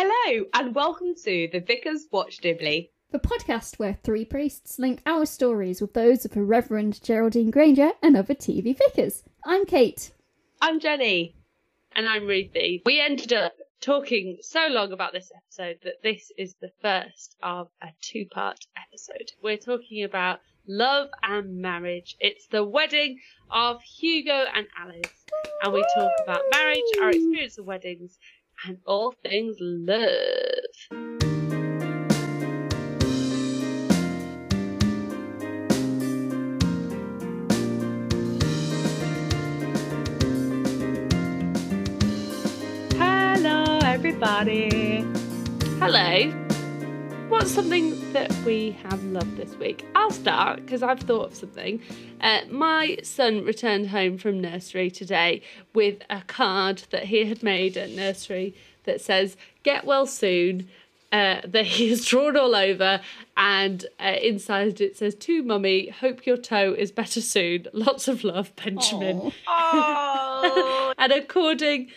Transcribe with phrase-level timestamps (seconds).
[0.00, 2.92] Hello, and welcome to the Vicars Watch Dibley.
[3.10, 7.90] The podcast where three priests link our stories with those of the Reverend Geraldine Granger
[8.00, 9.24] and other TV vicars.
[9.44, 10.12] I'm Cate.
[10.62, 11.34] I'm Jenny.
[11.96, 12.80] And I'm Ruthi.
[12.86, 17.68] We ended up talking so long about this episode that this is the first of
[17.82, 19.32] a two part episode.
[19.42, 20.38] We're talking about
[20.68, 22.14] love and marriage.
[22.20, 23.18] It's the wedding
[23.50, 25.24] of Hugo and Alice.
[25.64, 28.18] And we talk about marriage, our experience of weddings,
[28.66, 30.08] and all things love.
[42.98, 45.04] Hello, everybody.
[45.78, 46.47] Hello.
[47.38, 49.86] What's something that we have loved this week?
[49.94, 51.80] I'll start because I've thought of something.
[52.20, 57.76] Uh, my son returned home from nursery today with a card that he had made
[57.76, 58.56] at nursery
[58.86, 60.68] that says, Get well soon.
[61.12, 63.00] Uh, that he has drawn all over,
[63.36, 67.66] and uh, inside it says, To mummy, hope your toe is better soon.
[67.72, 69.32] Lots of love, Benjamin.
[69.46, 71.92] Oh, and according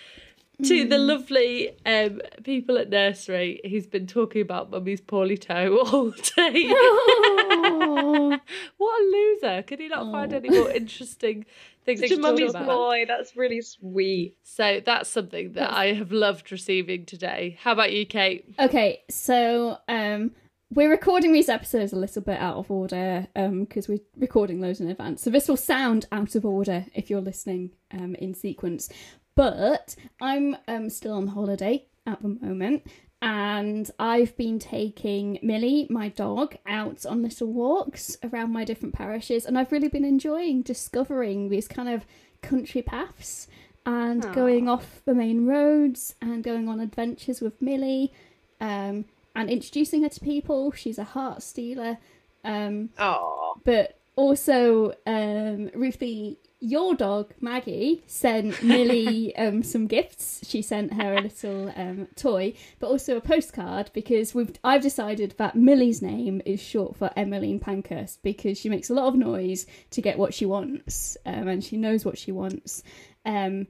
[0.63, 6.11] to the lovely um, people at nursery, he's been talking about mummy's poorly toe all
[6.11, 6.65] day.
[6.69, 8.37] Oh.
[8.77, 9.63] what a loser!
[9.63, 10.37] Can he not find Oh.
[10.37, 11.45] any more interesting
[11.85, 12.65] things such to a talk mummy's about?
[12.65, 13.05] boy.
[13.07, 14.35] That's really sweet.
[14.43, 17.57] So that's something that I have loved receiving today.
[17.61, 18.53] How about you, Cate?
[18.59, 20.31] Okay, so um,
[20.73, 24.89] we're recording these episodes a little bit out of order because we're recording those in
[24.89, 25.21] advance.
[25.21, 28.89] So this will sound out of order if you're listening um, in sequence.
[29.35, 32.83] But I'm um, still on holiday at the moment.
[33.23, 39.45] And I've been taking Millie, my dog, out on little walks around my different parishes.
[39.45, 42.05] And I've really been enjoying discovering these kind of
[42.41, 43.47] country paths
[43.85, 44.33] and Aw.
[44.33, 48.11] going off the main roads and going on adventures with Millie
[48.59, 50.71] um, and introducing her to people.
[50.71, 51.99] She's a heart stealer.
[52.43, 60.39] Um, Oh, but also, um, Ruthi, your dog Maggie sent Millie um, some gifts.
[60.47, 65.33] She sent her a little um, toy, but also a postcard because we've I've decided
[65.37, 69.65] that Millie's name is short for Emmeline Pankhurst because she makes a lot of noise
[69.89, 72.83] to get what she wants, um, and she knows what she wants.
[73.25, 73.65] Um,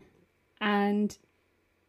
[0.60, 1.18] and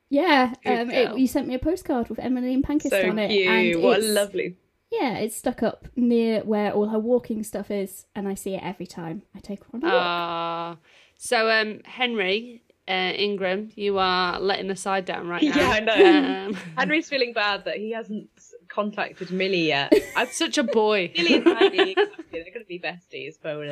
[0.09, 3.49] yeah, um, it, you sent me a postcard with Emmeline Pankhurst so on it, cute.
[3.49, 4.57] and What a it's- lovely.
[4.93, 8.63] Yeah, it's stuck up near where all her walking stuff is, and I see it
[8.63, 9.95] every time I take her on a walk.
[9.97, 10.77] Ah,
[11.17, 15.57] so um, Henry uh, Ingram, you are letting the side down right now.
[15.57, 16.47] Yeah, I know.
[16.49, 18.29] Um, Henry's feeling bad that he hasn't
[18.69, 19.93] contacted Millie yet.
[20.17, 21.11] I'm such a boy.
[21.17, 23.69] Millie and Maggie, exactly, they're going to be besties for a while.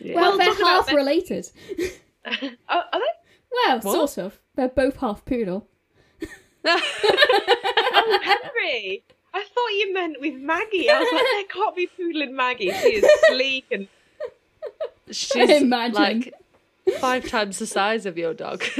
[0.00, 0.14] Yeah.
[0.14, 1.48] well, Well, they're half that- related.
[2.26, 2.32] Oh,
[2.68, 3.06] are they?
[3.52, 4.10] Well, What?
[4.10, 4.38] sort of.
[4.54, 5.66] They're both half poodle.
[6.62, 9.04] Oh, Henry!
[9.32, 10.90] I thought you meant with Maggie.
[10.90, 12.70] I was like, there can't be Poodle and Maggie.
[12.72, 13.88] She is sleek and
[15.10, 15.94] She's Imagine.
[15.94, 16.34] like
[16.98, 18.64] five times the size of your dog.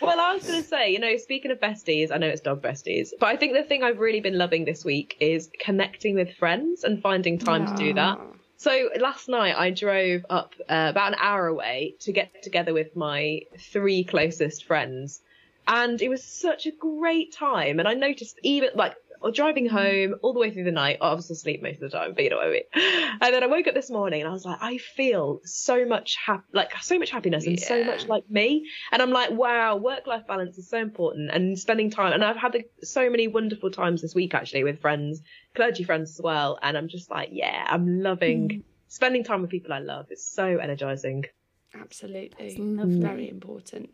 [0.00, 2.60] Well, I was going to say, you know, speaking of besties, I know it's dog
[2.60, 6.34] besties, but I think the thing I've really been loving this week is connecting with
[6.34, 8.18] friends and finding time to do that.
[8.58, 12.94] So last night I drove up uh, about an hour away to get together with
[12.94, 15.22] my three closest friends,
[15.66, 17.78] and it was such a great time.
[17.78, 18.94] And I noticed even like
[19.32, 22.12] driving home all the way through the night, I was asleep most of the time,
[22.14, 22.62] but you know what I mean.
[23.20, 26.16] And then I woke up this morning and I was like, I feel so much
[26.16, 28.68] hap- like so much happiness and so much like me.
[28.92, 32.12] And I'm like, wow, work life balance is so important and spending time.
[32.12, 35.22] And I've had the, so many wonderful times this week actually with friends,
[35.54, 36.58] clergy friends as well.
[36.60, 38.62] And I'm just like, yeah, I'm loving mm.
[38.88, 40.06] spending time with people I love.
[40.10, 41.24] It's so energizing.
[41.74, 42.48] Absolutely.
[42.48, 43.00] That's lovely.
[43.00, 43.90] Very important.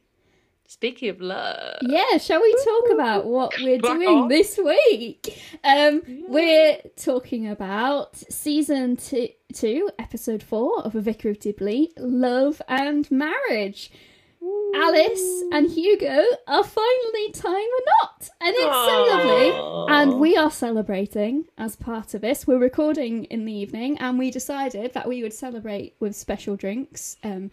[0.71, 1.79] Speaking of love.
[1.83, 5.37] Yeah, shall we talk about what we're doing this week?
[5.65, 12.63] Um, we're talking about season two, two, episode four of A Vicar of Dibley, Love
[12.69, 13.91] and Marriage.
[14.77, 19.93] Alice and Hugo are finally tying a knot, and it's so lovely.
[19.93, 22.47] And we are celebrating as part of this.
[22.47, 27.17] We're recording in the evening, and we decided that we would celebrate with special drinks.
[27.25, 27.51] Um,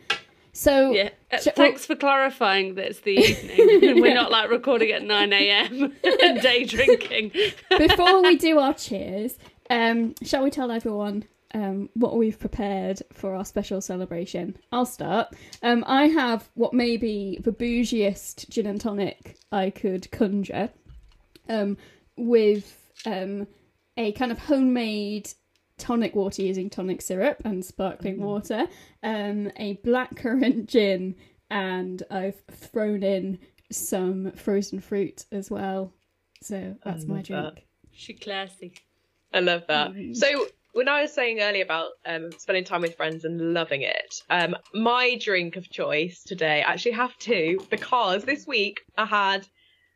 [0.57, 1.09] so Yeah.
[1.31, 4.01] Uh, Sh- thanks for clarifying that it's the evening.
[4.01, 5.93] We're not like recording at 9 a.m.
[6.23, 7.31] and day drinking.
[7.77, 9.37] before we do our cheers,
[9.69, 14.57] um, shall we tell everyone um, what we've prepared for our special celebration?
[14.71, 15.27] I'll start.
[15.61, 20.69] Um, I have what may be the bougiest gin and tonic I could conjure,
[21.49, 21.77] um,
[22.17, 23.47] with um,
[23.97, 25.29] a kind of homemade
[25.77, 28.67] tonic water using tonic syrup and sparkling water,
[29.03, 31.15] um, a blackcurrant gin,
[31.49, 33.39] and I've thrown in
[33.71, 35.93] some frozen fruit as well.
[36.41, 37.55] So that's my drink.
[37.55, 37.63] that.
[37.91, 38.73] She classy.
[39.33, 39.91] I love that.
[39.91, 40.15] Mm.
[40.15, 44.21] So when I was saying earlier about um, spending time with friends and loving it,
[44.29, 49.47] um, my drink of choice today I actually have two because this week I had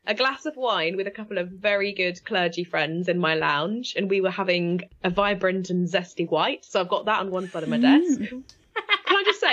[0.06, 3.94] a glass of wine with a couple of very good clergy friends in my lounge,
[3.96, 6.64] and we were having a vibrant and zesty white.
[6.64, 8.20] So I've got that on one side of my desk.
[8.20, 8.56] Just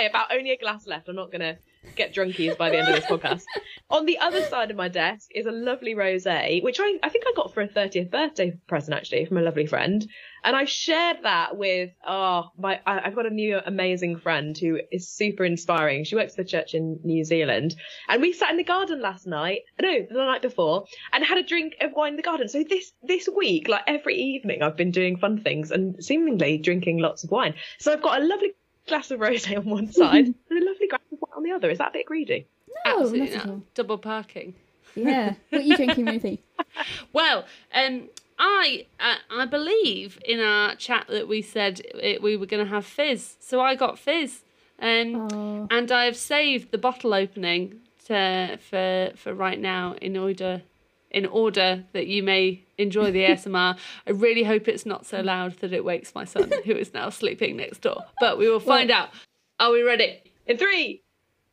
[0.06, 1.08] about only a glass left.
[1.08, 1.58] I'm not gonna
[1.96, 3.44] get drunkies by the end of this podcast.
[3.90, 7.24] On the other side of my desk is a lovely rosé, which I, I think
[7.26, 10.06] I got for a 30th birthday present actually from a lovely friend.
[10.44, 14.78] And I shared that with, oh, my, I, I've got a new amazing friend who
[14.90, 16.04] is super inspiring.
[16.04, 17.74] She works for the church in New Zealand.
[18.08, 21.42] And we sat in the garden last night, no, the night before, and had a
[21.42, 22.48] drink of wine in the garden.
[22.48, 26.98] So this, this week, like every evening, I've been doing fun things and seemingly drinking
[26.98, 27.54] lots of wine.
[27.78, 28.52] So I've got a lovely
[28.88, 31.70] glass of rosé on one side and a lovely glass of wine on the other.
[31.70, 32.46] Is that a bit greedy?
[32.86, 33.74] No, Absolutely not not.
[33.74, 34.54] Double parking.
[34.94, 35.34] Yeah.
[35.50, 36.38] What are you drinking, Ruthi?
[37.12, 37.44] Well,
[37.74, 42.64] um, I uh, I believe in our chat that we said it, we were going
[42.64, 44.42] to have fizz, so I got fizz,
[44.80, 45.68] um, Oh.
[45.70, 50.62] and I've saved the bottle opening to for for right now in order
[51.10, 53.76] in order that you may enjoy the ASMR.
[54.06, 57.10] I really hope it's not so loud that it wakes my son, who is now
[57.10, 58.04] sleeping next door.
[58.20, 59.10] But we will find out.
[59.58, 60.22] Are we ready?
[60.46, 61.02] In three,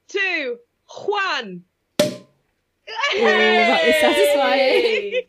[0.07, 0.57] two,
[1.05, 1.63] one.
[1.99, 2.25] Oh,
[3.19, 5.23] that is satisfying.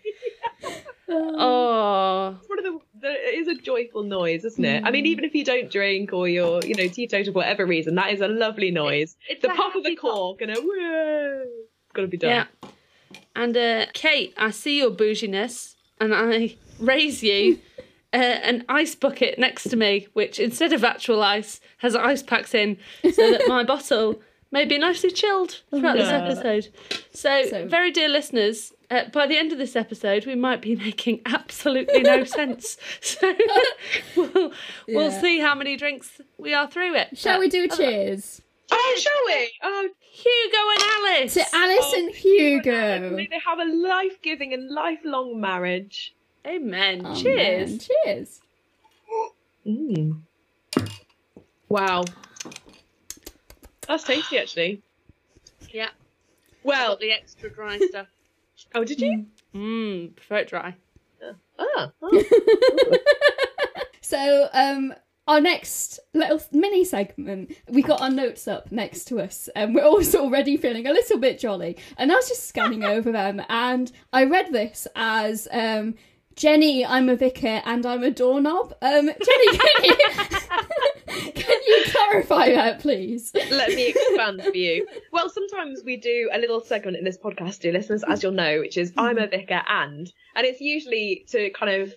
[1.10, 4.84] Oh, It's one of the, the it is a joyful noise, isn't it?
[4.84, 5.12] I mean, hmm.
[5.12, 8.20] even if you don't drink or you're, you know, teetotal for whatever reason, that is
[8.20, 9.16] a lovely noise.
[9.28, 10.14] it's the a pop of the happy pop.
[10.14, 12.30] cork and a whoa, it's got to be done.
[12.30, 12.70] Yeah.
[13.36, 17.58] And uh, Cate, I see your bouginess, and I raise you
[18.12, 22.54] uh, an ice bucket next to me, which instead of actual ice has ice packs
[22.54, 24.20] in, so that my bottle
[24.50, 26.68] may be nicely chilled throughout this episode.
[27.12, 30.74] So, So- very dear listeners, uh, by the end of this episode, we might be
[30.86, 32.78] making absolutely no sense.
[33.02, 33.34] So
[34.16, 34.52] we'll,
[34.88, 37.16] we'll see how many drinks we are through it.
[37.18, 38.40] Shall But we do a cheers?
[38.70, 39.50] Oh, shall we?
[39.62, 41.34] Oh, Hugo and Alice.
[41.34, 43.10] To Alice and Hugo.
[43.16, 46.14] may they have a life-giving and lifelong marriage.
[46.46, 47.02] Amen.
[47.04, 47.88] Oh, Cheers.
[48.04, 48.40] Cheers.
[49.66, 50.20] Mm.
[51.68, 52.04] Wow,
[53.86, 54.82] that's tasty, actually.
[55.70, 55.88] Yeah.
[56.62, 58.06] Well, the extra dry stuff.
[58.74, 59.26] oh, did you?
[59.54, 60.74] Mmm, prefer it dry.
[61.58, 62.22] Ah, oh.
[64.00, 64.94] So, um,
[65.28, 69.84] our next little mini segment, we got our notes up next to us, and we're
[69.84, 71.76] also already feeling a little bit jolly.
[71.98, 75.94] And I was just scanning over them, and I read this as um,
[76.34, 78.72] Jenny, I'm a vicar and I'm a doorknob.
[78.80, 79.96] Um, Jenny, can you,
[81.34, 83.32] can you clarify that, please?
[83.50, 84.86] let me expand for you.
[85.12, 88.60] Well, sometimes we do a little segment in this podcast, dear listeners, as you'll know,
[88.60, 91.94] which is I'm a vicar and, and it's usually to kind of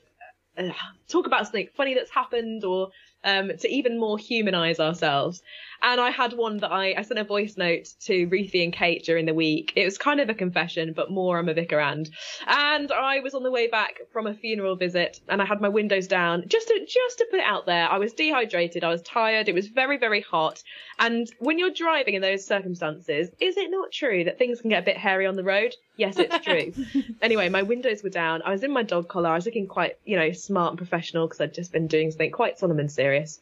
[0.57, 0.73] uh,
[1.07, 2.89] talk about something funny that's happened or
[3.23, 5.41] um, to even more humanise ourselves.
[5.83, 9.03] And I had one that I, I sent a voice note to Ruthi and Cate
[9.03, 9.73] during the week.
[9.75, 12.07] It was kind of a confession, but more I'm a vicar and.
[12.45, 15.69] And I was on the way back from a funeral visit and I had my
[15.69, 17.89] windows down just to, just to put it out there.
[17.89, 18.83] I was dehydrated.
[18.83, 19.49] I was tired.
[19.49, 20.61] It was very, very hot.
[21.01, 24.83] And when you're driving in those circumstances, is it not true that things can get
[24.83, 25.73] a bit hairy on the road?
[25.97, 26.71] Yes, it's true.
[27.23, 28.43] anyway, my windows were down.
[28.43, 29.29] I was in my dog collar.
[29.29, 32.29] I was looking quite, you know, smart and professional because I'd just been doing something
[32.29, 33.39] quite solemn and serious.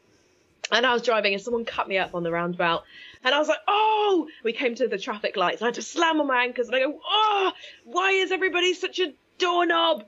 [0.72, 2.86] And I was driving and someone cut me up on the roundabout.
[3.26, 5.62] And I was like, oh, we came to the traffic lights.
[5.62, 7.52] I had to slam on my anchors and I go, oh,
[7.84, 10.06] why is everybody such a doorknob?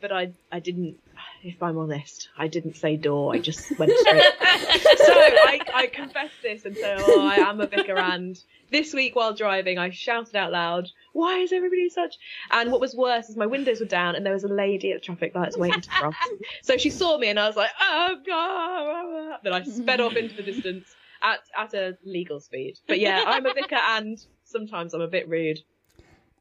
[0.00, 1.00] But I, I didn't,
[1.44, 3.34] if I'm honest, I didn't say door.
[3.34, 4.22] I just went straight.
[4.40, 7.98] so I, I confessed this and said, oh, I am a vicar.
[7.98, 12.16] And this week while driving, I shouted out loud, why is everybody such?
[12.50, 15.00] And what was worse is my windows were down and there was a lady at
[15.00, 16.14] the traffic lights waiting to cross.
[16.62, 19.40] so she saw me and I was like, oh, God.
[19.44, 22.78] Then I sped off into the distance at, at a legal speed.
[22.88, 25.60] But yeah, I'm a vicar and sometimes I'm a bit rude.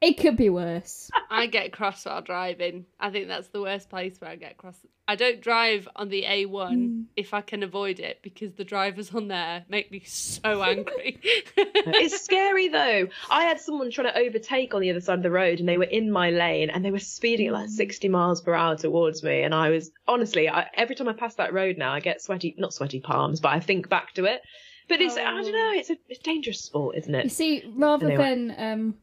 [0.04, 1.10] It could be worse.
[1.30, 2.86] I get cross while driving.
[3.00, 4.76] I think that's the worst place where I get cross.
[5.08, 9.30] I don't drive on the A1 if I can avoid it because the drivers on
[9.30, 11.20] there make me so angry.
[11.56, 13.08] It's scary though.
[13.30, 15.78] I had someone trying to overtake on the other side of the road and they
[15.78, 19.24] were in my lane and they were speeding at like 60 miles per hour towards
[19.24, 19.42] me.
[19.44, 22.56] And I was honestly, I, every time I pass that road now, I get sweaty,
[22.58, 24.42] not sweaty palms, but I think back to it.
[24.90, 27.24] But it's, I don't know, it's a, it's a dangerous sport, isn't it?
[27.24, 28.24] You see, rather Anyway.
[28.24, 28.96] than um,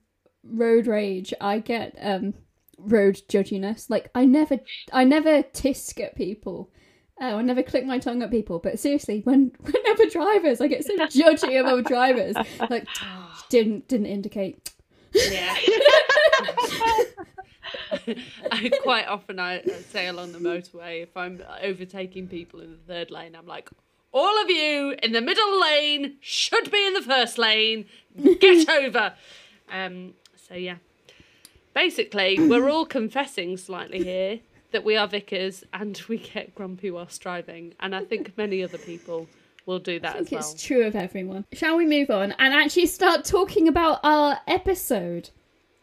[0.45, 2.35] road rage, I get um,
[2.79, 3.89] road judginess.
[3.91, 4.59] Like I never,
[4.93, 6.71] I never tisk at people.
[7.21, 8.59] Oh, I never click my tongue at people.
[8.59, 12.37] But seriously, when whenever drivers, I get so judgy about drivers.
[12.69, 12.87] Like
[13.49, 14.73] didn't didn't indicate.
[15.13, 15.57] Yeah.
[18.51, 23.11] I quite often I say along the motorway if I'm overtaking people in the third
[23.11, 23.69] lane, I'm like,
[24.13, 27.87] all of you in the middle lane should be in the first lane.
[28.41, 29.15] Get over.
[29.71, 30.15] Um,
[30.51, 30.77] so yeah,
[31.75, 34.41] basically we're all confessing slightly here
[34.73, 38.79] that we are vicars and we get grumpy whilst driving, and I think many other
[38.79, 39.29] people
[39.67, 40.53] will do that I think as well.
[40.53, 41.45] it's true of everyone.
[41.53, 45.31] Shall we move on and actually start talking about our episode?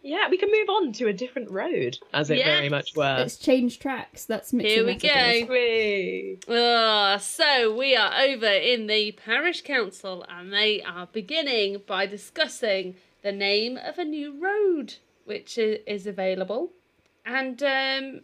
[0.03, 3.03] Yeah, we can move on to a different road, as it very much were.
[3.17, 4.23] Let's change tracks.
[4.23, 5.47] That's mixing Here we metaphors.
[5.47, 5.53] go.
[5.53, 6.39] Whee!
[6.49, 12.95] Ah, so we are over in the parish council and they are beginning by discussing
[13.27, 16.71] the name of a new road which is available.
[17.25, 18.21] And um,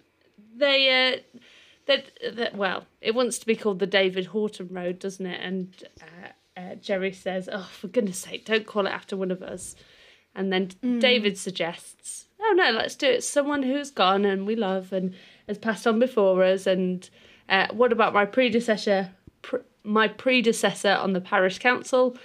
[0.55, 0.79] they,
[1.13, 1.39] uh,
[1.87, 2.05] that,
[2.37, 5.41] that, well, it wants to be called the David Horton Road, doesn't it?
[5.43, 9.41] And uh, uh, Jerry says, oh, for goodness sake, don't call it after one of
[9.41, 9.75] us.
[10.33, 10.69] And then
[10.99, 13.25] David suggests, oh no, let's do it.
[13.25, 15.13] Someone who's gone and we love and
[15.47, 16.65] has passed on before us.
[16.65, 17.09] And
[17.49, 19.11] uh, what about my predecessor?
[19.41, 22.15] Pr- my predecessor on the parish council,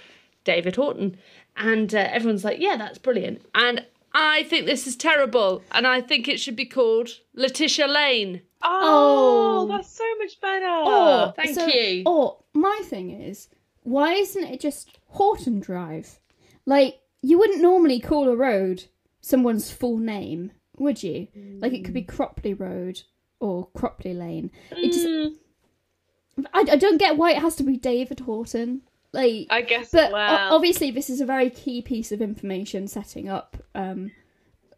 [0.45, 1.17] David Horton.
[1.59, 3.41] And uh, everyone's like, yeah, that's brilliant.
[3.53, 5.61] And I think this is terrible.
[5.71, 8.41] And I think it should be called Letitia Lane.
[8.63, 9.67] Oh, Oh.
[9.67, 10.65] that's so much better.
[10.65, 12.03] Or, Thank so- you.
[12.05, 13.49] Or my thing is,
[13.83, 16.19] why isn't it just Horton Drive?
[16.65, 18.85] Like you wouldn't normally call a road
[19.21, 21.27] someone's full name, would you?
[21.59, 23.01] Like it could be Cropley Road
[23.41, 24.49] or Cropley Lane.
[24.71, 28.81] It just, Mm, I, I don't get why it has to be David Horton.
[29.11, 29.91] Like, I guess.
[29.91, 30.11] but
[30.51, 34.11] obviously this is a very key piece of information setting up um,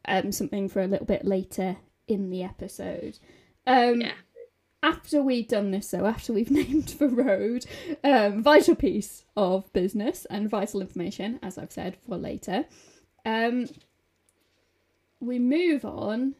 [0.05, 3.19] um something for a little bit later in the episode.
[3.67, 4.13] Um, Yeah.
[4.83, 7.65] after we've done this though after we've named the road
[8.03, 12.65] um, vital piece of business and vital information as i've said for later
[13.25, 13.67] um,
[15.19, 16.33] we move on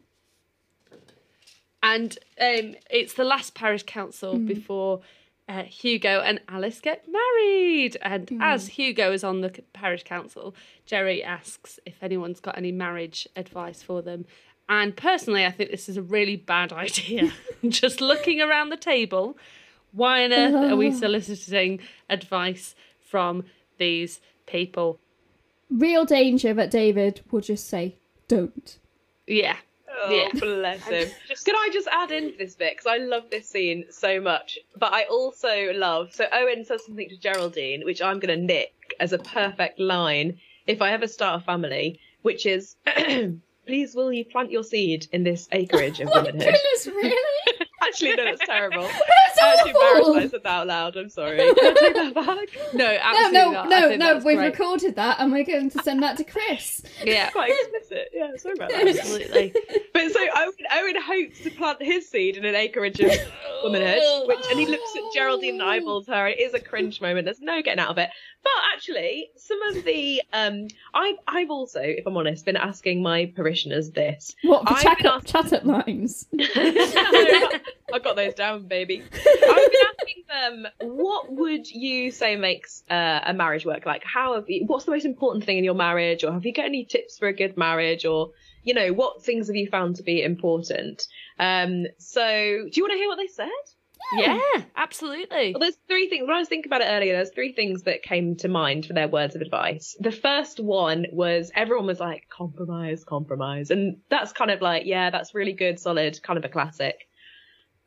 [1.84, 5.00] And um, it's the last parish council before
[5.48, 7.96] uh, Hugo and Alice get married.
[8.02, 10.54] And as Hugo is on the parish council,
[10.86, 14.24] Jerry asks if anyone's got any marriage advice for them.
[14.68, 17.32] And personally, I think this is a really bad idea.
[17.68, 19.36] Just looking around the table,
[19.92, 23.44] why on earth are we soliciting advice from
[23.78, 24.98] these people?
[25.70, 27.96] real danger that david will just say
[28.28, 28.78] don't
[29.26, 29.56] Yeah.
[29.94, 30.40] Oh, Yeah.
[30.40, 31.10] bless him.
[31.44, 34.92] Can I just add into this bit because I love this scene so much, but
[34.92, 36.12] I also love.
[36.14, 40.38] So Owen says something to Geraldine, which I'm going to nick as a perfect line
[40.66, 42.76] if I ever start a family, which is,
[43.66, 48.16] "Please, will you plant your seed in this acreage of womanhood?" Oh, goodness really Actually,
[48.16, 48.88] no, that's terrible.
[49.42, 50.96] that's I'm actually embarrassed that I said that out loud.
[50.96, 51.36] I'm sorry.
[51.38, 52.74] Can I take that back?
[52.74, 53.66] No, no absolutely no not.
[53.66, 54.52] I no think no we've great.
[54.52, 58.08] recorded that and we're going to send that to chris Yeah, Quite explicit.
[58.12, 58.88] Yeah, sorry about that.
[58.88, 59.54] absolutely.
[59.92, 63.10] But so Owen, Owen hopes to plant his seed in an acreage of
[63.62, 66.26] womanhood, which and he looks at Geraldine and eyeballs her.
[66.28, 67.24] It is a cringe moment.
[67.24, 68.10] There's no getting out of it.
[68.42, 73.26] But actually, some of the um, I've I've also, if I'm honest, been asking my
[73.36, 74.34] parishioners this.
[74.42, 79.02] what the chat been up, chat up lines I got those down, baby.
[79.34, 83.86] I've been asking them, what would you say makes uh, a marriage work?
[83.86, 84.64] Like, how have you?
[84.66, 87.28] What's the most important thing in your marriage, or have you got any tips for
[87.28, 88.30] a good marriage, or
[88.62, 91.06] you know, what things have you found to be important?
[91.38, 93.48] Um, so, do you want to hear what they said?
[94.14, 94.38] Yeah,
[94.76, 95.52] absolutely.
[95.52, 96.26] Well, there's three things.
[96.26, 98.92] When I was thinking about it earlier, there's three things that came to mind for
[98.92, 99.96] their words of advice.
[100.00, 103.70] The first one was everyone was like, compromise, compromise.
[103.70, 106.96] And that's kind of like, yeah, that's really good, solid, kind of a classic.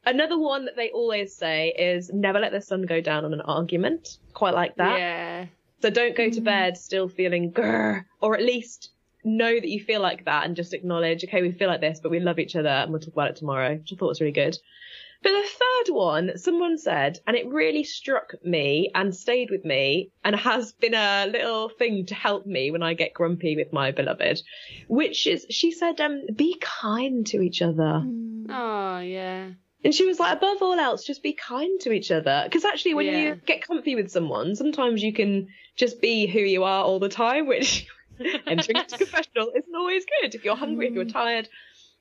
[0.06, 3.42] Another one that they always say is never let the sun go down on an
[3.42, 4.18] argument.
[4.34, 5.00] Quite like that.
[5.00, 5.46] Yeah.
[5.82, 8.92] So don't go to bed still feeling grr, or at least
[9.24, 12.12] know that you feel like that and just acknowledge, okay, we feel like this, but
[12.12, 14.32] we love each other and we'll talk about it tomorrow, which I thought was really
[14.32, 14.58] good.
[15.24, 20.12] But the third one, someone said, and it really struck me and stayed with me
[20.24, 23.92] and has been a little thing to help me when I get grumpy with my
[23.92, 24.44] beloved,
[24.88, 28.04] which is, she said, um, be kind to each other.
[28.50, 29.50] Oh, yeah.
[29.86, 32.42] And she was like, above all else, just be kind to each other.
[32.46, 33.20] Because actually, when Yeah.
[33.20, 37.08] you get comfy with someone, sometimes you can just be who you are all the
[37.08, 37.86] time, which
[38.48, 40.34] entering into confessional isn't always good.
[40.34, 41.14] If you're hungry, if you're mm.
[41.14, 41.50] tired,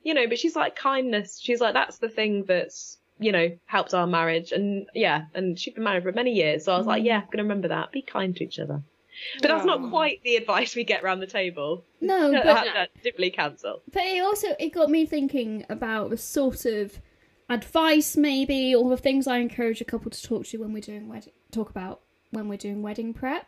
[0.02, 0.26] you know.
[0.26, 1.38] But she's like, kindness.
[1.38, 4.50] She's like, that's the thing that's, you know, helped our marriage.
[4.50, 6.64] And yeah, and she's been married for many years.
[6.64, 7.06] So I was like, mm.
[7.06, 7.92] yeah, I'm going to remember that.
[7.92, 8.82] Be kind to each other.
[9.42, 11.84] But that's not quite the advice we get around the table.
[12.00, 13.82] no but that Dibley cancel.
[13.92, 16.98] But it also it got me thinking about the sort of
[17.48, 21.08] advice maybe or the things I encourage a couple to talk to when we're doing
[21.08, 23.46] wedding talk about when we're doing wedding prep.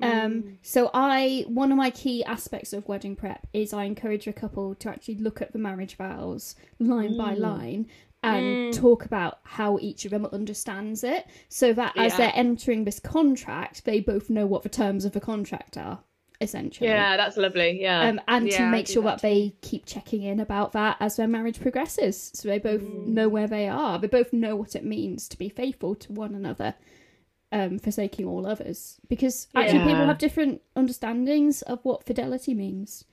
[0.00, 0.56] Um, mm.
[0.62, 4.74] so I one of my key aspects of wedding prep is I encourage a couple
[4.76, 7.40] to actually look at the marriage vows line by mm.
[7.40, 7.86] line
[8.22, 8.76] and mm.
[8.76, 12.18] talk about how each of them understands it so that as Yeah.
[12.18, 16.00] they're entering this contract they both know what the terms of the contract are
[16.40, 17.80] essentially Yeah, that's lovely.
[17.82, 18.08] Yeah.
[18.08, 20.96] um, and to Yeah, I make sure that that they keep checking in about that
[21.00, 23.06] as their marriage progresses so they both Mm.
[23.06, 26.34] know where they are they both know what it means to be faithful to one
[26.34, 26.74] another
[27.50, 33.04] um, forsaking all others because actually people have different understandings of what fidelity means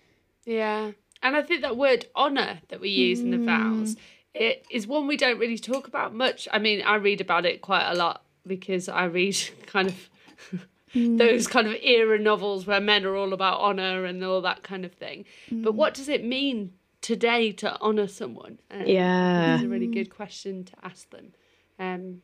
[0.46, 0.92] Yeah.
[1.24, 3.96] And I think that word honour that we use in the vows,
[4.36, 6.48] it is one we don't really talk about much.
[6.52, 10.10] I mean, I read about it quite a lot because I read kind of
[10.96, 14.86] those kind of era novels where men are all about honour and all that kind
[14.86, 15.26] of thing.
[15.52, 18.60] But what does it mean today to honour someone?
[18.72, 19.56] Um, Yeah.
[19.56, 21.34] It's a really good question to ask them.
[21.78, 22.22] Um,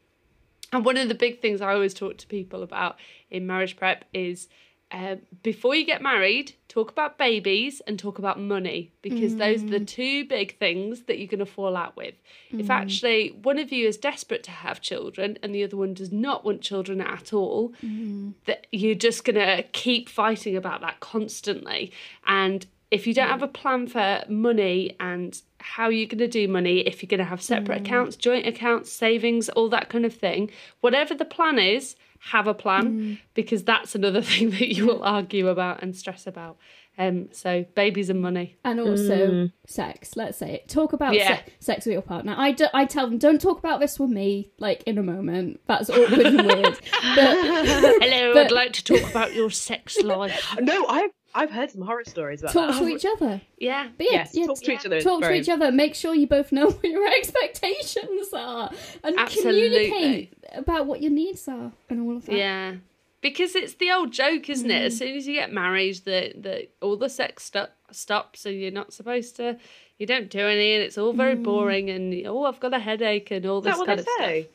[0.73, 2.95] and one of the big things I always talk to people about
[3.29, 4.47] in marriage prep is
[4.91, 9.67] um, before you get married, talk about babies and talk about money because those are
[9.67, 9.87] the mm.
[9.87, 12.15] two big things that you're going to fall out with.
[12.49, 12.69] If mm.
[12.69, 16.43] actually one of you is desperate to have children and the other one does not
[16.43, 18.31] want children at all, mm-hmm.
[18.45, 21.93] that you're just going to keep fighting about that constantly.
[22.27, 26.49] And if you don't have a plan for money and how you're going to do
[26.49, 27.85] money, if you're going to have separate mm.
[27.85, 31.95] accounts, joint accounts, savings, all that kind of thing, whatever the plan is,
[32.29, 36.57] have a plan because that's another thing that you will argue about and stress about.
[36.97, 38.57] Um, so babies and money.
[38.65, 41.37] and also sex let's say it talk about Yeah.
[41.37, 44.09] se- sex with your partner I, do, I tell them don't talk about this with
[44.09, 46.81] me like in a moment that's awkward and weird but
[48.01, 50.53] Hello, But- I'd like to talk about your sex life.
[50.61, 52.79] no, I've I've heard some horror stories about talk that.
[52.79, 53.89] to each other Yeah.
[53.97, 55.71] But yeah, Yes, yeah, talk to each other Talk to each other.
[55.71, 58.71] Make sure you both know what your expectations are,
[59.03, 59.89] and Absolutely.
[59.89, 62.35] communicate about what your needs are, and all of that.
[62.35, 62.75] Yeah.
[63.21, 64.81] Because it's the old joke, isn't it?
[64.81, 64.85] Mm.
[64.87, 68.71] As soon as you get married, the, the all the sex stu- stops, and you're
[68.71, 69.57] not supposed to,
[69.99, 71.43] you don't do any, and it's all very Mm.
[71.43, 74.45] boring, and oh, I've got a headache, and all this kind of stuff.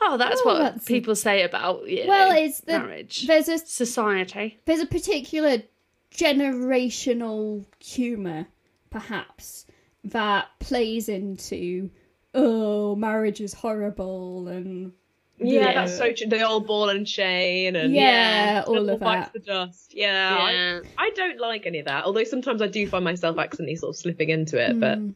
[0.00, 3.48] Oh, that's Well, what that's- people say about you know, Well, it's the, marriage, there's
[3.48, 4.58] a society.
[4.64, 5.62] there's a particular
[6.16, 8.46] generational humor,
[8.90, 9.66] perhaps,
[10.04, 11.90] that plays into
[12.36, 14.92] oh, marriage is horrible and
[15.38, 15.72] Yeah, Yeah.
[15.74, 16.26] that's so true.
[16.28, 19.32] The old ball and chain and yeah, all Little of bites that.
[19.32, 19.94] the dust.
[19.94, 20.80] Yeah, I- Yeah.
[20.98, 22.04] I, don't like any of that.
[22.04, 24.78] Although sometimes I do find myself accidentally sort of slipping into it.
[24.80, 25.14] But Mm.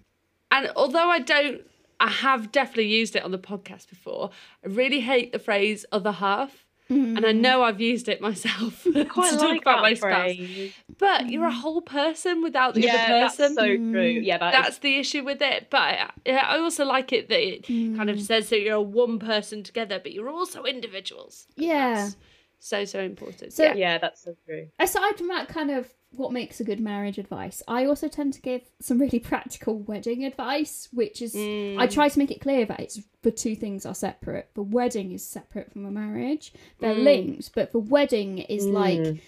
[0.51, 1.61] And although I don't,
[2.01, 4.31] I have definitely used it on the podcast before.
[4.65, 7.41] I really hate the phrase "other half," and I mm.
[7.41, 10.11] know I've used it myself to quite talk about my spouse.
[10.37, 10.73] phrase.
[10.99, 11.61] But you're a mm.
[11.61, 13.55] whole person without the Yeah, other that's person.
[13.55, 14.03] so true.
[14.03, 15.69] Yeah, that is- That's the issue with it.
[15.71, 18.23] But I- yeah, I also like it that it kind of mm.
[18.23, 21.47] says that you're a one person together, but you're also individuals.
[21.57, 21.95] Yeah.
[21.97, 22.17] That's
[22.59, 23.53] so so important.
[23.53, 23.75] So- yeah.
[23.75, 24.69] yeah, that's so true.
[24.79, 28.41] aside from that kind of what makes a good marriage advice i also tend to
[28.41, 31.93] give some really practical wedding advice which is i mm.
[31.93, 35.27] try to make it clear that it's the two things are separate the wedding is
[35.27, 37.05] separate from a marriage they're mm.
[37.05, 39.21] linked but the wedding is like mm.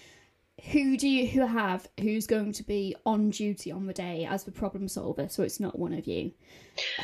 [0.71, 4.43] Who do you who have who's going to be on duty on the day as
[4.43, 6.31] the problem solver so it's not one of you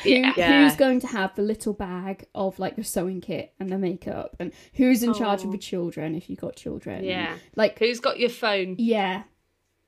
[0.02, 0.32] who, Yeah.
[0.36, 0.62] Yeah.
[0.64, 4.36] who's going to have the little bag of like the sewing kit and the makeup
[4.38, 7.36] and who's in charge of the children if you've got children Yeah.
[7.56, 8.76] like Who's got your phone?
[8.78, 9.24] yeah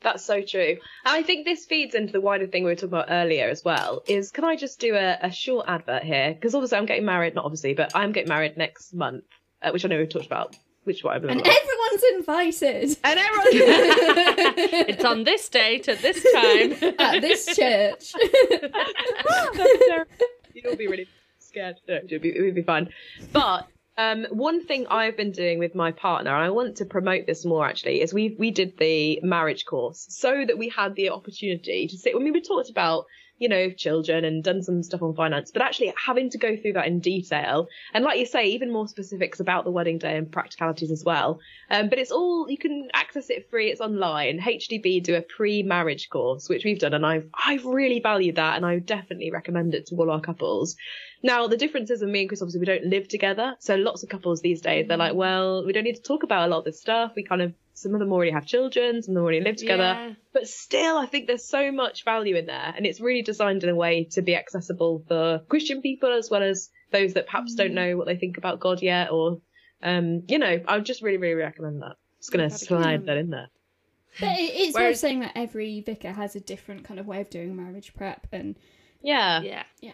[0.02, 0.76] That's so true.
[1.04, 3.62] And I think this feeds into the wider thing we were talking about earlier as
[3.64, 4.02] well.
[4.08, 6.32] Is can I just do a, a short advert here?
[6.34, 9.24] Because obviously I'm getting married, not obviously, but I'm getting married next month,
[9.62, 10.56] uh, which I know we've talked about.
[10.90, 11.30] Which one?
[11.30, 13.46] and everyone's invited and everyone.
[14.88, 16.72] It's on this date at this time.
[16.98, 18.12] at this church.
[20.52, 21.06] You'll be really
[21.38, 21.76] scared.
[21.86, 22.88] No, it would be, it would be fine.
[23.32, 27.24] But um, one thing I've been doing with my partner, and I want to promote
[27.28, 31.10] this more actually, is we we did the marriage course so that we had the
[31.10, 32.16] opportunity to sit.
[32.16, 33.04] I mean, we talked about
[33.40, 36.74] you know children and done some stuff on finance, but actually having to go through
[36.74, 40.30] that in detail and, like you say, even more specifics about the wedding day and
[40.30, 41.40] practicalities as well.
[41.70, 43.70] Um, but it's all you can access it free.
[43.70, 44.38] It's online.
[44.38, 48.64] HTB do a pre-marriage course, which we've done, and I've I've really valued that, and
[48.64, 50.76] I definitely recommend it to all our couples.
[51.22, 53.54] Now, the difference is with me and Chris, obviously, we don't live together.
[53.58, 56.48] So lots of couples these days, they're like, well, we don't need to talk about
[56.48, 57.12] a lot of this stuff.
[57.14, 59.82] We kind of, some of them already have children, some of them already live together.
[59.82, 60.12] Yeah.
[60.32, 62.74] But still, I think there's so much value in there.
[62.76, 66.42] And it's really designed in a way to be accessible for Christian people as well
[66.42, 69.10] as those that perhaps don't know what they think about God yet.
[69.10, 69.40] Or,
[69.82, 71.96] um, you know, I would just really, really recommend that.
[72.18, 73.48] Just going to slide that in there.
[74.18, 77.30] But it, it's worth saying that every vicar has a different kind of way of
[77.30, 78.56] doing marriage prep, and
[79.00, 79.40] Yeah.
[79.40, 79.62] Yeah.
[79.80, 79.92] Yeah.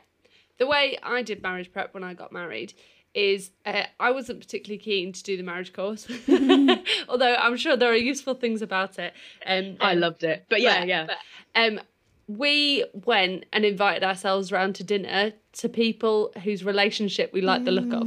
[0.59, 2.73] The way I did marriage prep when I got married
[3.17, 6.07] is uh, I wasn't particularly keen to do the marriage course,
[7.09, 9.15] although I'm sure there are useful things about it.
[9.45, 10.45] Um, I um, loved it.
[10.49, 11.07] But yeah, but- yeah.
[11.07, 11.17] but,
[11.61, 11.81] um,
[12.29, 17.71] we went and invited ourselves round to dinner to people whose relationship we like the
[17.71, 18.03] look of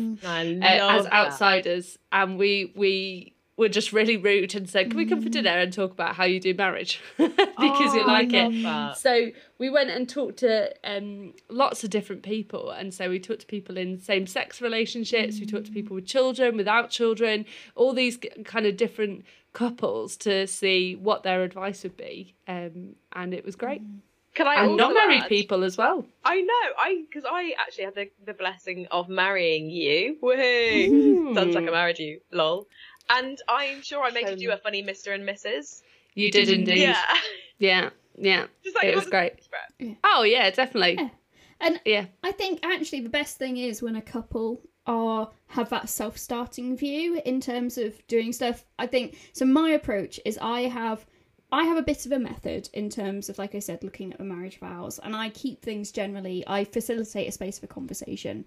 [0.62, 1.14] uh, love as that.
[1.14, 5.50] outsiders, and we we were just really rude and said, "Can we come for dinner
[5.52, 8.98] and talk about how you do marriage because you Oh, like I it?" that.
[8.98, 13.42] So we went and talked to um, lots of different people, and so we talked
[13.42, 15.40] to people in same-sex relationships.
[15.40, 17.46] We talked to people with children, without children,
[17.76, 23.34] all these kind of different couples to see what their advice would be, um, and
[23.34, 23.82] it was great.
[24.36, 26.06] Can I And also not married add- people as well.
[26.24, 30.18] I know, I because I actually had the, the blessing of marrying you.
[30.22, 31.34] Woohoo!
[31.34, 32.68] Sounds like I married you, lol.
[33.10, 35.14] And I'm sure I made you do a funny Mr.
[35.14, 35.82] and Mrs.
[36.14, 36.80] You did indeed.
[36.80, 37.04] Yeah,
[37.58, 38.46] Yeah, yeah.
[38.64, 39.38] Just like It was great.
[39.38, 39.98] desperate.
[40.04, 40.96] Oh yeah, definitely.
[40.96, 41.10] Yeah.
[41.62, 42.06] And Yeah.
[42.24, 47.22] I think actually the best thing is when a couple are have that self-starting view
[47.26, 48.66] in terms of doing stuff.
[48.78, 49.46] I think so.
[49.46, 51.06] My approach is I have
[51.52, 54.20] I have a bit of a method in terms of, like I said, looking at
[54.20, 56.44] the marriage vows, and I keep things generally.
[56.46, 58.46] I facilitate a space for conversation,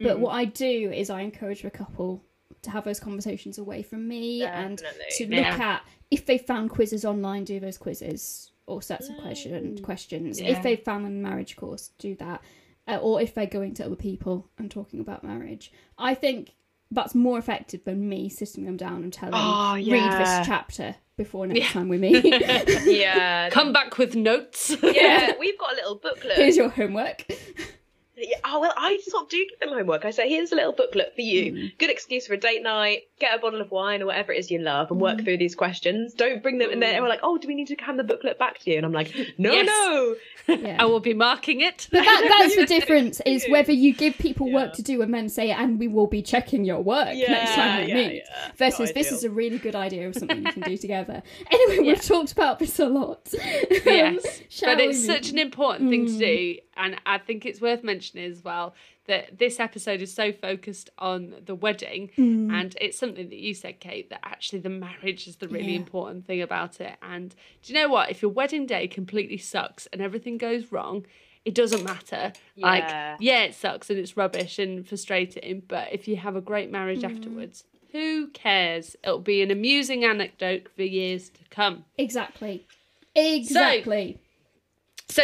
[0.00, 0.20] but mm.
[0.20, 2.24] what I do is I encourage the couple
[2.62, 4.78] to have those conversations away from me and
[5.16, 5.56] to look Yeah.
[5.60, 10.40] at if they found quizzes online, do those quizzes or sets of question questions.
[10.40, 10.50] Yeah.
[10.50, 12.42] If they found a marriage course, do that.
[12.88, 16.54] Uh, or if they're going to other people and talking about marriage, I think
[16.90, 21.46] that's more effective than me sitting them down and telling Oh, read this chapter before
[21.46, 21.68] next Yeah.
[21.68, 22.24] time we meet.
[22.84, 24.74] Yeah, Come back with notes.
[24.82, 25.32] yeah.
[25.38, 26.36] We've got a little booklet.
[26.36, 27.26] Here's your homework.
[28.20, 30.04] Yeah, oh well, I sort of do give them homework.
[30.04, 31.52] I say, here's a little booklet for you.
[31.52, 31.78] Mm.
[31.78, 33.02] Good excuse for a date night.
[33.18, 35.24] Get a bottle of wine or whatever it is you love, and work Mm.
[35.24, 36.14] through these questions.
[36.14, 36.70] Don't bring them.
[36.70, 36.88] In there.
[36.90, 38.76] And then we're like, oh, do we need to hand the booklet back to you?
[38.76, 39.66] And I'm like, no, Yes.
[39.66, 40.16] no.
[40.48, 40.76] Yeah.
[40.80, 41.86] I will be marking it.
[41.92, 44.54] But that, that's the difference is whether you give people Yeah.
[44.54, 47.84] work to do and then say, and we will be checking your work next time
[47.84, 48.14] we yeah, meet.
[48.26, 48.50] yeah.
[48.56, 51.22] Versus, Not this is a really good idea of something you can do together.
[51.52, 53.28] Anyway, we've talked about this a lot.
[53.84, 56.18] yes, but it's such an important thing to Mm.
[56.18, 58.74] do, and I think it's worth mentioning as well
[59.06, 62.52] that this episode is so focused on the wedding, Mm.
[62.52, 65.82] and it's something that you said, Cate, that actually the marriage is the really Yeah.
[65.84, 66.96] important thing about it.
[67.02, 68.10] And do you know what?
[68.10, 71.06] If your wedding day completely sucks and everything goes wrong.
[71.46, 72.34] It doesn't matter.
[72.54, 72.66] Yeah.
[72.66, 76.70] Like, yeah, it sucks and it's rubbish and frustrating, but if you have a great
[76.70, 77.10] marriage Mm.
[77.16, 78.94] afterwards, who cares?
[79.02, 81.86] It'll be an amusing anecdote for years to come.
[81.96, 82.66] Exactly.
[83.16, 84.18] Exactly.
[84.18, 84.29] So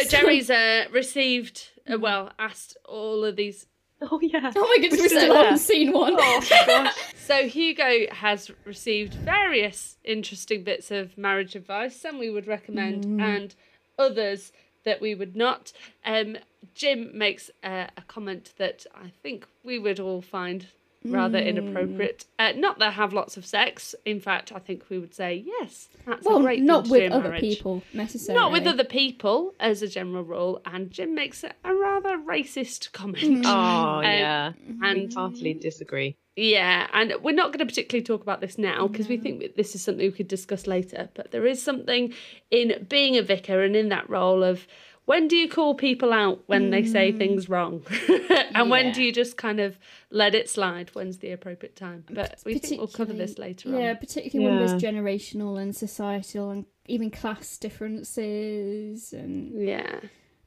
[0.09, 3.65] Jerry's uh, received, uh, well, asked all of these.
[3.99, 4.51] Oh yeah.
[4.55, 5.43] oh my goodness, we still still there.
[5.45, 6.13] haven't seen one.
[6.19, 6.93] Oh gosh.
[7.15, 11.99] So Hugo has received various interesting bits of marriage advice.
[11.99, 13.55] Some we would recommend, and
[13.97, 14.51] others
[14.85, 15.73] that we would not.
[16.05, 16.37] Um,
[16.75, 20.67] Jim makes uh, a comment that I think we would all find
[21.05, 21.47] rather hmm.
[21.47, 22.25] inappropriate.
[22.39, 23.95] Uh, not that have lots of sex.
[24.05, 25.89] In fact, I think we would say yes.
[26.05, 27.41] That's a well, great not to with do in other marriage.
[27.41, 28.41] people necessarily.
[28.41, 30.61] Not with other people, as a general rule.
[30.65, 33.45] And Jim makes a, a rather racist comment.
[33.57, 34.53] Oh yeah.
[34.81, 36.17] and We heartily disagree.
[36.35, 39.55] yeah, and we're not going to particularly talk about this now because we think that
[39.55, 41.09] this is something we could discuss later.
[41.13, 42.13] But there is something
[42.51, 44.67] in being a vicar and in that role of
[45.07, 47.17] when do you call people out when they say mm.
[47.17, 47.81] things wrong,
[48.53, 49.79] and when do you just kind of
[50.11, 50.89] let it slide?
[50.93, 52.03] When's the appropriate time?
[52.09, 53.81] But we think we'll cover this later Yeah, on.
[53.81, 60.01] Yeah particularly when there's generational and societal and even class differences and Yeah.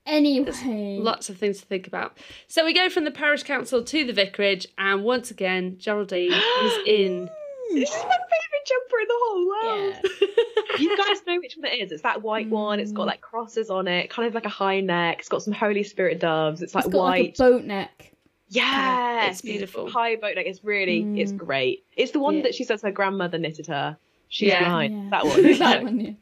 [0.05, 0.99] anyway.
[1.01, 2.19] Lots of things to think about.
[2.47, 6.79] So we go from the parish council to the vicarage, and once again, Geraldine is
[6.87, 7.31] in.
[7.73, 8.30] This is my favourite
[8.71, 9.95] jumper in the whole world.
[10.21, 10.79] Yeah.
[10.79, 11.93] you guys know which one it is.
[11.93, 12.81] It's that white one.
[12.81, 15.19] It's got like crosses on it, kind of like a high neck.
[15.21, 16.63] It's got some Holy Spirit doves.
[16.63, 17.21] It's like It's white.
[17.21, 18.13] like a boat neck.
[18.49, 19.91] yeah, It's beautiful.
[19.91, 20.47] High boat neck.
[20.47, 21.37] It's really, it's mm.
[21.39, 21.85] great.
[21.97, 22.43] It's the one Yeah.
[22.45, 23.97] that she says her grandmother knitted her.
[24.29, 24.61] She's Yeah.
[24.61, 25.11] behind Yeah.
[25.11, 25.59] that one.
[25.59, 26.13] that one, yeah.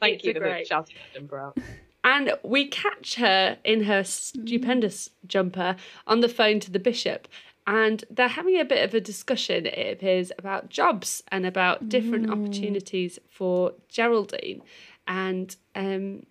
[0.00, 0.96] Thank It's you for shouting
[1.32, 1.58] out.
[2.02, 5.28] And we catch her in her stupendous mm.
[5.28, 7.28] jumper on the phone to the bishop.
[7.72, 12.28] And they're having a bit of a discussion, it appears, about jobs and about different
[12.28, 14.60] opportunities for Geraldine.
[15.06, 16.26] And um,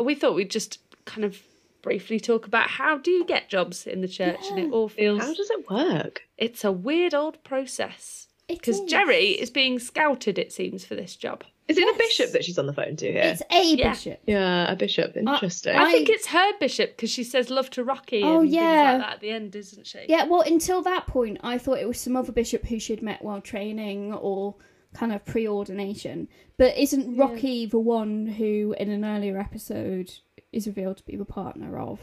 [0.00, 1.38] we thought we'd just kind of
[1.82, 5.20] briefly talk about how do you get jobs in the church and it all feels
[5.20, 6.22] How does it work?
[6.38, 8.80] it's a weird old process because.
[8.82, 11.94] Jerry is being scouted it seems for this job Is it Yes.
[11.94, 13.22] a bishop that she's on the phone to here?
[13.22, 13.90] It's a Yeah.
[13.92, 14.20] bishop.
[14.26, 15.16] Yeah, a bishop.
[15.16, 15.74] Interesting.
[15.74, 18.54] I, I- think it's her bishop because she says love to Rocky Oh, and things
[18.54, 18.92] yeah.
[18.92, 21.88] like that at the end isn't she Yeah, well, until that point, I thought it
[21.88, 24.54] was some other bishop who she'd met while training or
[24.94, 26.28] kind of pre-ordination.
[26.58, 30.12] But isn't Rocky the one who, in an earlier episode,
[30.52, 32.00] is revealed to be the partner of?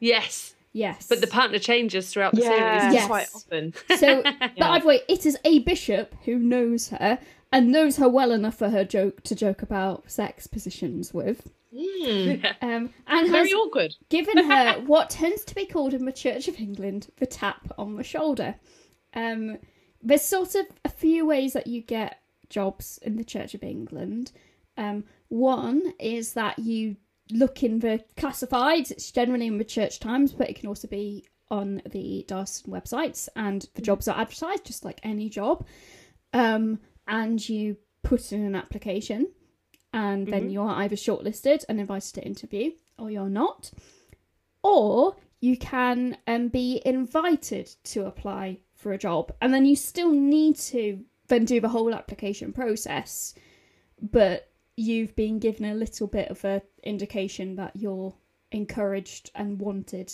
[0.00, 1.06] yes Yes.
[1.08, 2.94] But the partner changes throughout the Yeah, series.
[2.94, 3.06] Yes.
[3.06, 3.72] quite often.
[3.96, 4.22] So,
[4.58, 7.18] but either way, it is a bishop who knows her
[7.52, 11.50] and knows her well enough for her joke to joke about sex positions with.
[11.76, 12.34] Hmm.
[12.62, 13.94] Um, and has Very awkward.
[14.08, 17.96] given her what tends to be called in the Church of England the tap on
[17.96, 18.54] the shoulder.
[19.14, 19.58] Um,
[20.02, 24.32] there's sort of a few ways that you get jobs in the Church of England.
[24.76, 26.96] Um, one is that you
[27.30, 31.26] look in the classifieds, it's generally in the Church Times, but it can also be
[31.50, 35.66] on the diocesan websites, and the jobs are advertised just like any job.
[36.32, 36.78] Um,
[37.08, 39.28] and you put in an application,
[39.92, 43.72] and then you are either shortlisted and invited to interview, or you're not
[44.62, 50.12] or you can um, be invited to apply for a job and then you still
[50.12, 53.34] need to then do the whole application process
[54.00, 58.14] but you've been given a little bit of a indication that you're
[58.52, 60.12] encouraged and wanted.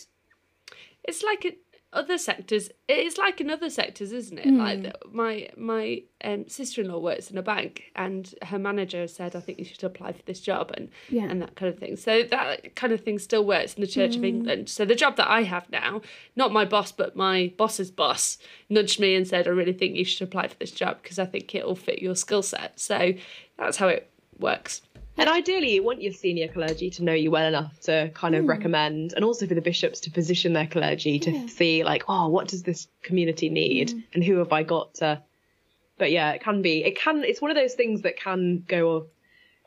[1.05, 1.57] It's like in
[1.95, 2.69] other sectors.
[2.89, 4.45] It's like in other sectors, isn't it?
[4.47, 4.59] Hmm.
[4.59, 9.07] Like the, my my um, sister in law works in a bank, and her manager
[9.07, 11.25] said, "I think you should apply for this job," and Yeah.
[11.31, 11.97] and that kind of thing.
[11.97, 14.19] So that kind of thing still works in the Church Hmm.
[14.21, 14.69] of England.
[14.69, 16.03] So the job that I have now,
[16.37, 20.05] not my boss, but my boss's boss, nudged me and said, "I really think you
[20.05, 23.15] should apply for this job because I think it'll fit your skill set." So
[23.57, 24.83] that's how it works.
[25.16, 28.46] And ideally, you want your senior clergy to know you well enough to kind of
[28.46, 31.46] recommend, and also for the bishops to position their clergy to Yeah.
[31.46, 35.22] see, like, oh, what does this community need, and who have I got to.
[35.98, 36.83] But yeah, it can be.
[36.85, 37.22] It can.
[37.22, 39.07] It's one of those things that can go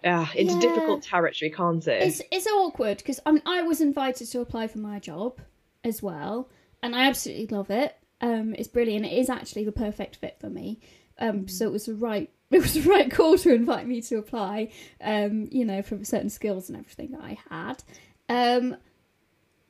[0.04, 0.60] uh, into Yeah.
[0.60, 2.04] difficult territory, can't it?
[2.04, 5.40] it's, it's awkward because I, mean, I was invited to apply for my job
[5.84, 6.50] as well
[6.84, 10.50] and i absolutely love it um, it's brilliant it is actually the perfect fit for
[10.50, 10.80] me
[11.20, 14.18] um, so it was the right it was the right call to invite me to
[14.18, 14.70] apply
[15.02, 17.84] um, you know for certain skills and everything that i had.
[18.30, 18.78] Um,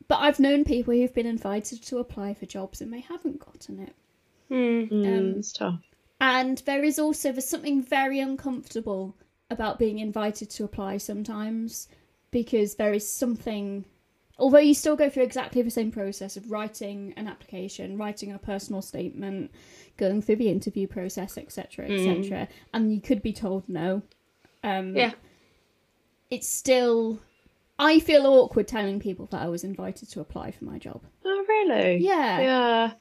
[0.08, 3.80] but i've known people who've been invited to apply for jobs and they haven't gotten
[3.80, 3.96] it.
[4.52, 5.82] Mm, um, it's tough.
[6.22, 9.16] and there is also there's something very uncomfortable
[9.50, 11.88] about being invited to apply sometimes
[12.32, 13.86] because there is something
[14.40, 18.38] although you still go through exactly the same process of writing an application writing a
[18.38, 19.52] personal statement
[19.98, 24.02] going through the interview process etc etc and you could be told no
[24.64, 25.14] um Yeah.
[26.30, 27.20] it's still
[27.80, 31.46] i feel awkward telling people that i was invited to apply for my job Oh,
[31.48, 31.98] really?
[31.98, 32.92] yeah Yeah.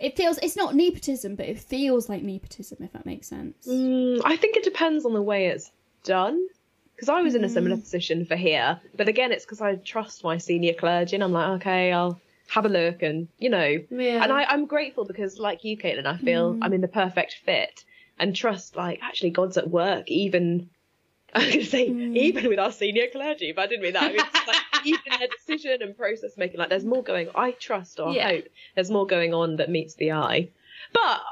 [0.00, 4.20] it feels it's not nepotism but it feels like nepotism if that makes sense Mm,
[4.24, 5.70] I think it depends on the way it's
[6.04, 6.46] done.
[6.94, 7.52] Because I was in a Mm.
[7.52, 11.32] similar position for here, but again, it's because I trust my senior clergy, and I'm
[11.32, 14.22] like, okay, I'll have a look, and you know, Yeah.
[14.22, 16.58] and I, I'm grateful because, like you, Caitlin, I feel Mm.
[16.62, 17.84] I'm in the perfect fit,
[18.18, 20.70] and trust like actually God's at work, even.
[21.34, 22.16] I was gonna say Mm.
[22.16, 24.10] even with our senior clergy, but I didn't mean that.
[24.10, 27.28] I mean, like, even their decision and process making, like there's more going.
[27.34, 28.28] I trust or Yeah.
[28.28, 28.44] hope
[28.76, 30.48] there's more going on that meets the eye.
[30.92, 31.22] But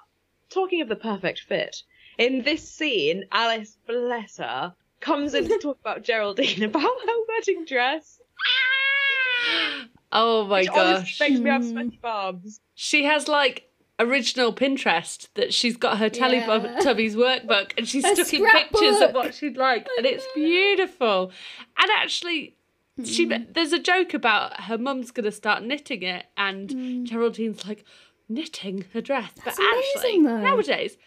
[0.50, 1.84] talking of the perfect fit,
[2.18, 7.64] in this scene, Alice, bless her, comes in to talk about Geraldine about her wedding
[7.66, 8.18] dress.
[10.14, 11.20] Oh my which honestly gosh.
[11.20, 11.70] makes me have Mm.
[11.70, 12.60] sweaty palms.
[12.74, 16.44] She has like original Pinterest that she's got her Yeah.
[16.46, 21.32] Teletubbies workbook and she's A stuck in pictures of what she'd like and it's beautiful.
[21.78, 22.56] And actually
[23.04, 23.54] she Mm.
[23.54, 27.06] there's a joke about her mum's gonna start knitting it and Mm.
[27.06, 27.84] Geraldine's like
[28.28, 29.30] knitting her dress.
[29.44, 30.40] That's but actually amazing, though.
[30.42, 30.98] nowadays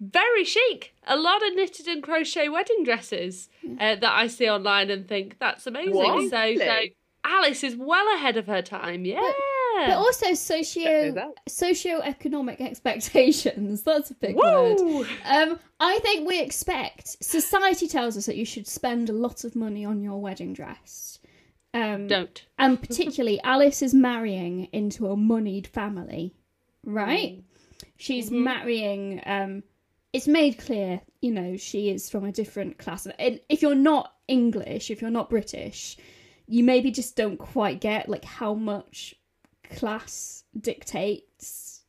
[0.00, 0.94] very chic.
[1.06, 5.38] A lot of knitted and crochet wedding dresses uh, that I see online and think
[5.38, 5.94] that's amazing.
[5.94, 6.30] What?
[6.30, 6.78] So, so
[7.24, 9.04] Alice is well ahead of her time.
[9.04, 9.20] Yeah.
[9.86, 11.38] But also Check socio those out.
[11.48, 13.82] socio-economic expectations.
[13.84, 15.06] That's a big word.
[15.24, 19.56] Um, I think we expect society tells us that you should spend a lot of
[19.56, 21.18] money on your wedding dress.
[21.72, 22.44] Um, Don't.
[22.58, 26.34] and particularly Alice is marrying into a moneyed family,
[26.84, 27.42] right?
[27.96, 29.22] She's marrying.
[29.24, 29.62] Um,
[30.12, 33.06] it's made clear, you know, she is from a different class.
[33.18, 35.96] And if you're not English, if you're not British,
[36.46, 39.14] you maybe just don't quite get like how much
[39.70, 41.84] class dictates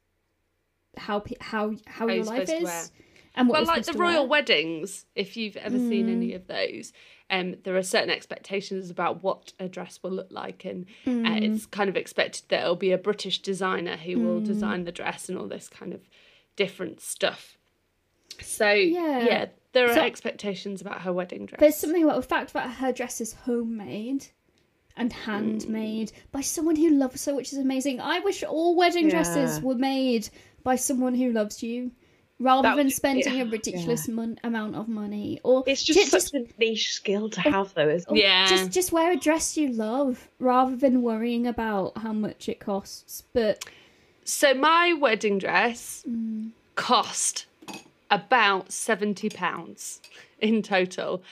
[0.98, 2.82] how pe- how how your life supposed to wear.
[2.82, 2.92] is.
[3.34, 4.42] And what Well, like the royal wear.
[4.42, 6.92] weddings, if you've ever seen any of those,
[7.30, 11.66] um, there are certain expectations about what a dress will look like, and uh, it's
[11.66, 15.38] kind of expected that it'll be a British designer who will design the dress and
[15.38, 16.02] all this kind of
[16.58, 17.58] different stuff.
[18.42, 19.24] So Yeah.
[19.26, 21.60] yeah, there are So- expectations about her wedding dress.
[21.60, 24.28] There's something about the fact that her dress is homemade
[24.98, 28.00] and handmade by someone who loves her, which is amazing.
[28.02, 30.30] I wish all wedding dresses were made
[30.64, 31.92] by someone who loves you.
[32.44, 33.44] rather That than spending yeah.
[33.44, 37.40] a ridiculous mon- amount of money or It's just ju- such a niche skill to
[37.42, 38.20] have, though, isn't it?
[38.20, 38.48] Yeah.
[38.48, 43.22] just just wear a dress you love rather than worrying about how much it costs
[43.34, 43.64] but
[44.26, 46.54] So my wedding dress Mm.
[46.74, 47.46] cost
[48.12, 50.02] about seventy pounds
[50.40, 51.24] in total.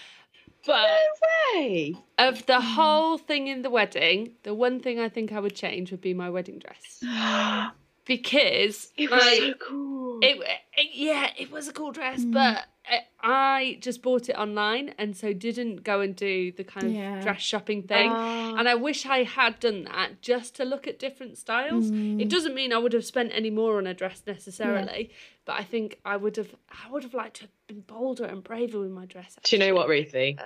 [0.66, 1.96] But No way.
[2.18, 5.92] of the whole thing in the wedding, the one thing I think I would change
[5.92, 7.02] would be my wedding dress.
[8.06, 10.20] Because It was I, so cool.
[10.24, 10.38] it,
[10.76, 12.34] it- yeah, it was a cool dress, Mm.
[12.34, 16.88] but I- I just bought it online and so didn't go and do the kind
[16.88, 17.22] of Yeah.
[17.22, 18.10] dress shopping thing.
[18.12, 18.56] Ah.
[18.58, 21.92] And I wish I had done that just to look at different styles.
[21.92, 22.22] Mm.
[22.22, 25.12] It doesn't mean I would have spent any more on a dress necessarily,
[25.46, 28.44] but I think I would have I would have liked to have been bolder and
[28.44, 29.38] braver with my dress.
[29.44, 30.40] Do you know what, Ruthi?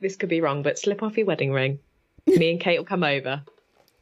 [0.00, 1.78] This could be wrong, but slip off your wedding ring.
[2.26, 3.42] Me and Cate will come over.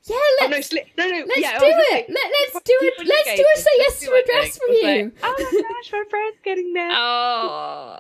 [0.07, 0.87] Yeah Oh let's no, slip!
[0.99, 1.25] No, no.
[1.27, 3.88] let's yeah, do it say, Let, let's do it let's do a engaged, say yes
[3.88, 6.38] let's to do a it, dress from We'll you say, Oh my gosh, my friend's
[6.45, 6.90] getting there.
[6.93, 7.99] Oh,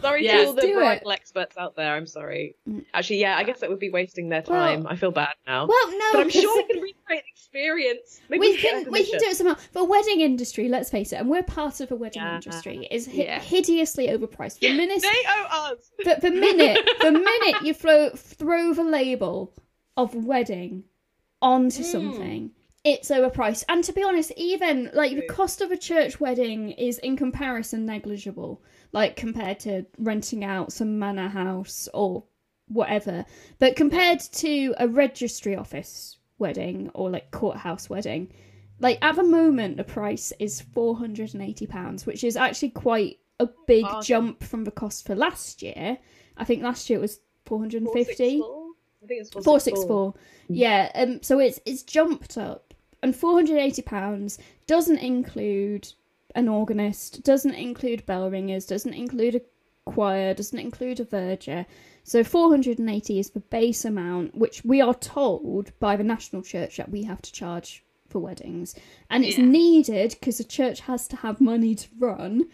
[0.00, 0.38] Sorry Yeah.
[0.42, 1.94] to all the bridal experts out there.
[1.94, 2.56] I'm sorry.
[2.68, 2.84] Mm.
[2.92, 4.86] Actually, yeah, I guess that would be wasting their Well- time.
[4.86, 5.66] I feel bad now.
[5.66, 8.20] well no but I'm sure we can recreate the experience.
[8.28, 9.56] Maybe we should can we can do it somehow.
[9.72, 12.34] The wedding industry, let's face it, and we're part of a wedding Yeah.
[12.34, 13.40] industry, is hi- Yeah.
[13.40, 14.58] hideously overpriced.
[14.58, 15.90] The minute, They owe us.
[16.04, 19.54] the, the minute, the minute you throw throw the label
[19.96, 20.84] of wedding
[21.44, 21.92] onto Mm.
[21.92, 22.50] something,
[22.82, 23.64] it's overpriced.
[23.68, 27.86] And to be honest, even like the cost of a church wedding is in comparison
[27.86, 32.24] negligible, like compared to renting out some manor house or
[32.68, 33.24] whatever.
[33.58, 38.32] But compared to a registry office wedding or like courthouse wedding,
[38.80, 42.70] like at the moment the price is four hundred and eighty pounds, which is actually
[42.70, 44.02] quite a big Bargain.
[44.02, 45.98] jump from the cost for last year.
[46.36, 48.42] I think last year it was four hundred and fifty.
[49.06, 49.06] 464?
[49.06, 50.14] I think it's Four six four.
[50.48, 52.74] Yeah, um so it's it's jumped up.
[53.02, 55.92] And four hundred and eighty pounds doesn't include
[56.34, 59.40] an organist, doesn't include bell ringers, doesn't include a
[59.86, 61.64] choir, doesn't include a verger.
[62.02, 66.90] So 480 is the base amount, which we are told by the National Church that
[66.90, 68.74] we have to charge for weddings.
[69.10, 69.44] And it's Yeah.
[69.46, 72.48] needed because the church has to have money to run.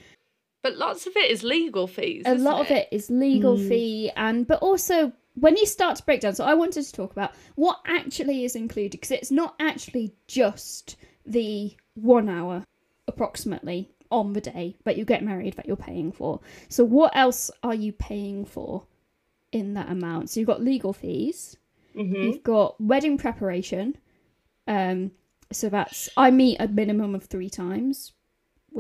[0.62, 2.22] but lots of it is legal fees.
[2.26, 3.68] A isn't lot of it is legal Mm.
[3.68, 7.12] fee and but also when you start to break down, so I wanted to talk
[7.12, 12.64] about what actually is included because it's not actually just the one hour
[13.08, 16.40] approximately on the day that you get married that you're paying for.
[16.68, 18.84] So what else are you paying for
[19.52, 20.30] in that amount?
[20.30, 21.56] So you've got legal fees,
[21.96, 22.14] Mm-hmm.
[22.14, 23.96] you've got wedding preparation.
[24.68, 25.10] Um,
[25.50, 28.12] so that's I meet a minimum of three times.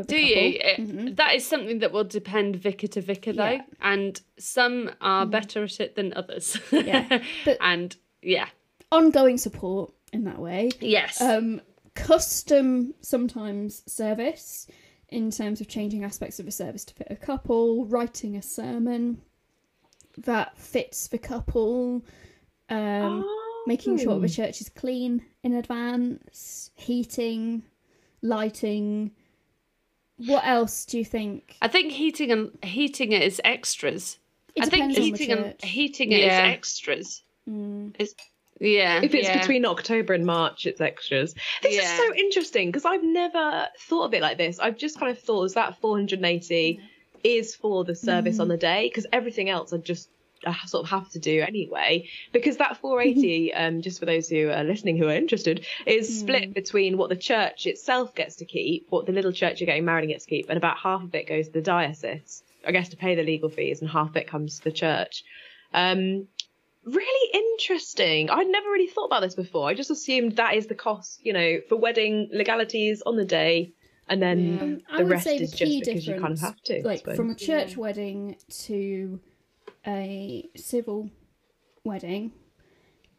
[0.06, 0.58] Do you?
[0.62, 1.16] It- Mhm.
[1.16, 3.62] That is something that will depend vicar to vicar, though, Yeah.
[3.80, 6.56] and some are better at it than others.
[6.72, 8.48] Yeah, but- and yeah,
[8.92, 10.70] Ongoing support in that way.
[10.80, 11.60] yes, um,
[11.94, 14.66] custom sometimes service
[15.08, 19.20] in terms of changing aspects of a service to fit a couple, writing a sermon
[20.18, 22.04] that fits the couple,
[22.68, 23.24] um,
[23.66, 24.20] making sure Oh.
[24.20, 27.64] the church is clean in advance, heating,
[28.22, 29.10] lighting.
[30.26, 31.56] What else do you think?
[31.62, 34.18] I think heating and heating it is extras.
[34.54, 36.46] It I think depends on the heating and heating it is Yeah.
[36.46, 37.22] extras.
[37.48, 37.94] Mm.
[38.60, 39.38] Yeah, If it's yeah.
[39.40, 41.34] between October and March, it's extras.
[41.62, 41.82] This Yeah.
[41.82, 44.58] is so interesting because I've never thought of it like this.
[44.58, 46.78] I've just kind of thought is that 480
[47.24, 48.40] is for the service Mm.
[48.40, 50.10] on the day because everything else I just
[50.46, 52.08] I sort of have to do anyway.
[52.32, 56.12] Because that 480, um, just for those who are listening who are interested, is Mm.
[56.20, 59.84] split between what the church itself gets to keep, what the little church you're getting
[59.84, 62.42] married in gets to keep, and about half of it goes to the diocese.
[62.66, 65.24] I guess to pay the legal fees, and half of it comes to the church.
[65.72, 66.26] Um,
[66.84, 68.30] really interesting.
[68.30, 69.68] I'd never really thought about this before.
[69.68, 73.72] I just assumed that is the cost, you know, for wedding legalities on the day,
[74.08, 74.62] and then Yeah.
[74.62, 76.40] Um, I the would rest say is the just key because you kind of difference,
[76.42, 76.82] have to.
[76.86, 79.20] Like from a church wedding to
[79.86, 81.10] a civil
[81.84, 82.32] wedding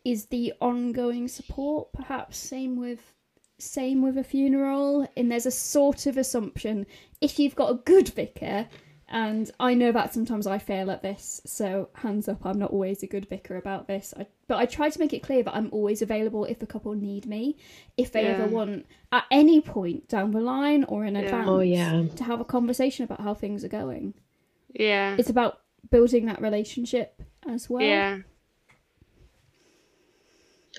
[0.06, 3.14] is the ongoing support perhaps same with
[3.60, 6.86] same with a funeral and there's a sort of assumption
[7.22, 8.68] if you've got a good vicar
[9.14, 13.04] and I know that sometimes I fail at this, so hands up, I'm not always
[13.04, 14.14] a good vicar about this.
[14.18, 16.94] I, but I try to make it clear that I'm always available if the couple
[16.94, 17.58] need me,
[17.98, 18.30] if they Yeah.
[18.30, 22.04] ever want at any point down the line or in advance Oh yeah.
[22.16, 24.14] to have a conversation about how things are going.
[24.74, 25.60] yeah, It's about
[25.90, 27.82] building that relationship as well.
[27.84, 28.20] yeah,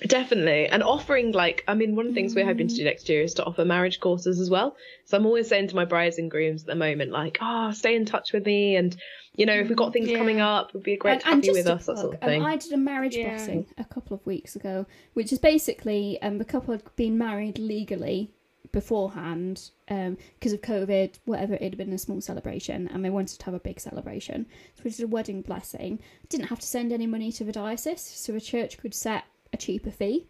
[0.07, 0.67] Definitely.
[0.67, 3.21] And offering, like, I mean, one of the things we're hoping to do next year
[3.21, 4.75] is to offer marriage courses as well.
[5.05, 7.95] So I'm always saying to my brides and grooms at the moment, like, oh, stay
[7.95, 8.75] in touch with me.
[8.75, 8.95] And,
[9.35, 10.17] you know, if we've got things Yeah.
[10.17, 12.21] coming up, it would be great to have you with to us, that sort of
[12.21, 12.41] thing.
[12.41, 13.29] Um, I did a marriage Yeah.
[13.29, 17.59] blessing a couple of weeks ago, which is basically um, the couple had been married
[17.59, 18.31] legally
[18.73, 23.45] beforehand because of COVID, whatever, it had been a small celebration and they wanted to
[23.45, 24.45] have a big celebration.
[24.75, 25.99] So we did a wedding blessing.
[26.27, 29.57] Didn't have to send any money to the diocese, so the church could set a
[29.57, 30.27] cheaper fee.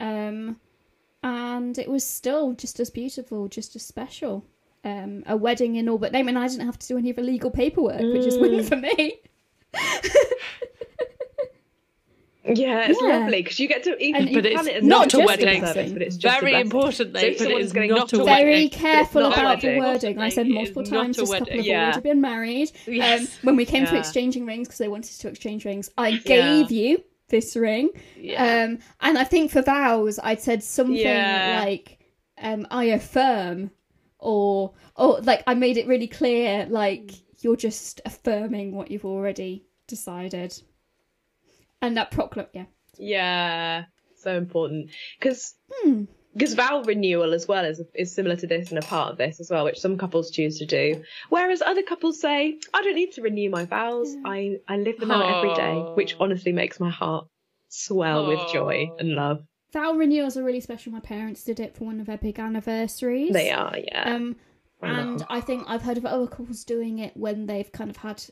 [0.00, 0.60] Um,
[1.22, 4.44] and it was still just as beautiful, just as special.
[4.84, 7.16] Um, a wedding in all but name, and I didn't have to do any of
[7.16, 9.20] the legal paperwork, which is win for me.
[12.46, 13.08] Yeah, it's Yeah.
[13.20, 15.14] lovely because you get to even And But you it's plan it as not not
[15.14, 15.64] a wedding.
[15.64, 16.66] service, but it's just Very blessing.
[16.66, 18.44] importantly, So if but it someone's going not to a a wedding.
[18.46, 20.18] Very careful not a about the wording.
[20.18, 21.56] I said multiple not times a this couple wedding.
[21.58, 21.82] have Yeah.
[21.84, 22.70] already been married.
[23.02, 26.18] Um, when we came to exchanging rings, because they wanted to exchange rings, I Yeah.
[26.24, 27.88] gave you this ring.
[28.20, 28.64] Yeah.
[28.64, 31.62] Um, and I think for vows, I'd said something Yeah.
[31.64, 31.98] like,
[32.42, 33.70] um, "I affirm,"
[34.18, 39.64] or or like I made it really clear, like you're just affirming what you've already
[39.88, 40.54] decided.
[41.84, 42.64] And that proclam, yeah,
[42.98, 43.84] Yeah,
[44.16, 46.04] so important because Hmm.
[46.32, 49.38] because vow renewal as well is is similar to this and a part of this
[49.38, 53.12] as well, which some couples choose to do, whereas other couples say, "I don't need
[53.12, 54.16] to renew my vows.
[54.24, 57.26] I I live them out every day," which honestly makes my heart
[57.68, 59.44] swell with joy and love.
[59.72, 60.92] vow renewals are really special.
[60.92, 63.32] My parents did it for one of their big anniversaries.
[63.32, 64.14] They are, yeah.
[64.14, 64.36] Um,
[64.80, 68.22] and I think I've heard of other couples doing it when they've kind of had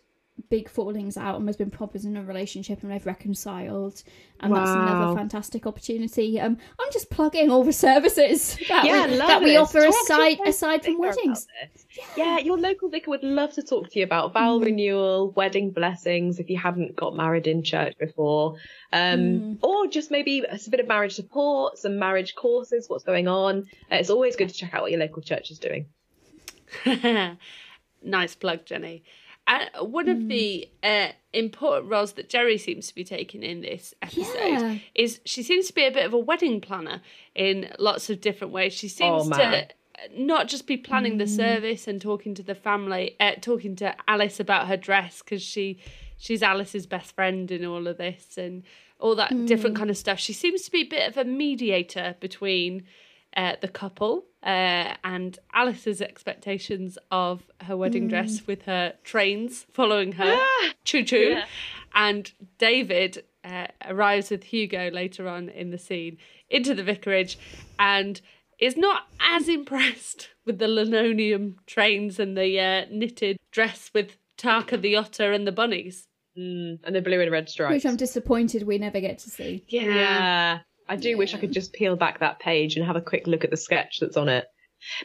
[0.51, 4.03] big fallings out and there's been problems in a relationship and they've reconciled
[4.41, 9.17] and that's another fantastic opportunity um i'm just plugging all the services that yeah, we,
[9.17, 11.87] that we offer Talk aside aside from weddings this.
[12.17, 14.65] Yeah, your local vicar would love to talk to you about vow Mm.
[14.65, 18.57] renewal, wedding blessings if you haven't got married in church before,
[18.93, 19.59] um, Mm.
[19.63, 23.67] or just maybe a bit of marriage support, some marriage courses, what's going on.
[23.91, 25.87] Uh, it's always good to check out what your local church is doing.
[28.03, 29.05] nice plug, Jenny.
[29.47, 33.93] Uh, one of the uh, important roles that Jerry seems to be taking in this
[34.01, 34.79] episode Yeah.
[34.95, 37.03] is she seems to be a bit of a wedding planner
[37.35, 38.73] in lots of different ways.
[38.73, 39.69] She seems Oh, to
[40.17, 44.39] not just be planning the service and talking to the family, uh, talking to Alice
[44.41, 45.79] about her dress because she
[46.19, 48.63] she's Alice's best friend in all of this and
[49.01, 50.21] all that different kind of stuff.
[50.21, 52.85] She seems to be a bit of a mediator between
[53.37, 60.13] uh, the couple uh, and Alice's expectations of her wedding dress with her trains following
[60.13, 60.37] her,
[60.85, 61.45] choo choo, Yeah.
[61.95, 66.19] and David uh, arrives with Hugo later on in the scene
[66.51, 67.39] into the vicarage
[67.79, 68.21] and
[68.59, 74.81] is not as impressed with the linoleum trains and the uh, knitted dress with Tarka
[74.81, 76.07] the otter and the bunnies.
[76.39, 77.75] Mm, and the blue and red stripes.
[77.75, 80.61] which i'm disappointed we never get to see Yeah.
[80.89, 83.45] I do wish I could just peel back that page and have a quick look
[83.45, 84.47] at the sketch that's on it.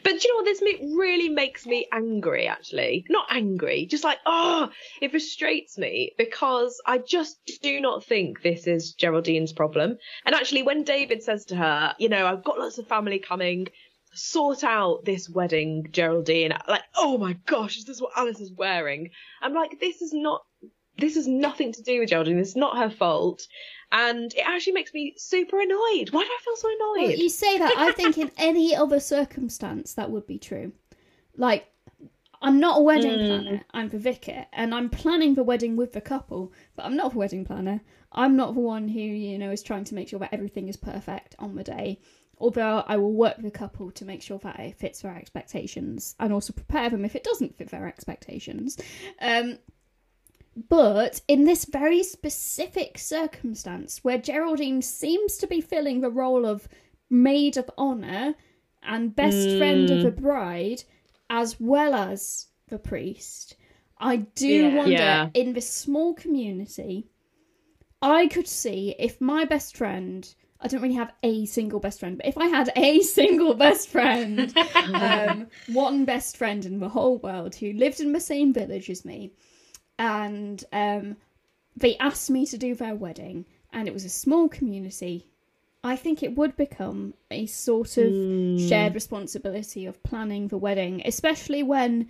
[0.02, 0.44] But do you know what?
[0.44, 0.62] This
[0.96, 3.04] really makes me angry, actually.
[3.08, 4.70] Not angry, just like, oh,
[5.00, 9.98] it frustrates me because I just do not think this is Geraldine's problem.
[10.24, 13.68] And actually, when David says to her, you know, I've got lots of family coming,
[14.12, 19.10] sort out this wedding, Geraldine, like, oh my gosh, is this what Alice is wearing?
[19.40, 20.42] I'm like, this is not
[20.98, 22.38] this has nothing to do with Geraldine.
[22.38, 23.46] This is not her fault.
[23.90, 26.10] And it actually makes me super annoyed.
[26.10, 27.18] Why do I feel so well, annoyed?
[27.18, 30.72] you say that i think in any other circumstance that would be true
[31.36, 31.66] like
[32.40, 33.64] I'm not a wedding planner.
[33.72, 36.52] I'm the vicar, and I'm planning the wedding with the couple.
[36.76, 37.80] But I'm not a wedding planner.
[38.12, 40.76] I'm not the one who you know is trying to make sure that everything is
[40.76, 42.00] perfect on the day.
[42.38, 46.14] Although I will work with the couple to make sure that it fits their expectations,
[46.20, 48.78] and also prepare them if it doesn't fit their expectations.
[49.20, 49.58] Um,
[50.68, 56.68] but in this very specific circumstance, where Geraldine seems to be filling the role of
[57.08, 58.34] maid of honour
[58.82, 60.82] and best friend of the bride,
[61.30, 63.56] as well as the priest,
[63.98, 64.74] I do Yeah.
[64.74, 65.30] wonder Yeah.
[65.34, 67.06] in this small community,
[68.00, 70.32] I could see if my best friend.
[70.60, 73.88] I don't really have a single best friend, but if I had a single best
[73.90, 74.52] friend,
[74.86, 79.04] um, one best friend in the whole world who lived in the same village as
[79.04, 79.32] me,
[79.98, 81.16] and um,
[81.76, 85.30] they asked me to do their wedding, and it was a small community.
[85.82, 88.12] I think it would become a sort of
[88.60, 92.08] shared responsibility of planning the wedding, especially when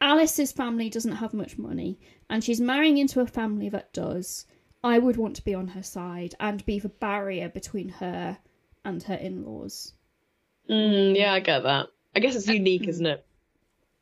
[0.00, 4.44] Alice's family doesn't have much money and she's marrying into a family that does.
[4.82, 8.38] I would want to be on her side and be the barrier between her
[8.84, 9.94] and her in laws.
[10.68, 11.86] Mm, yeah, I get that.
[12.14, 13.24] I guess it's unique, isn't it?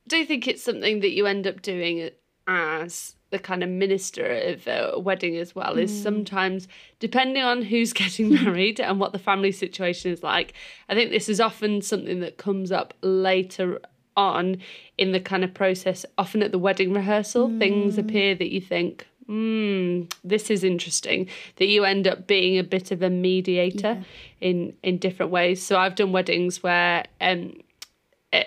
[0.07, 1.99] do you think it's something that you end up doing
[2.47, 6.69] as the kind of minister of a wedding as well is sometimes
[7.01, 10.53] depending on who's getting married and what the family situation is like
[10.89, 13.81] i think this is often something that comes up later
[14.17, 14.57] on
[14.99, 19.07] in the kind of process often at the wedding rehearsal things appear that you think
[19.29, 24.03] mm, this is interesting that you end up being a bit of a mediator
[24.41, 24.49] yeah.
[24.49, 25.65] in in different ways.
[25.65, 27.55] So I've done weddings where, um,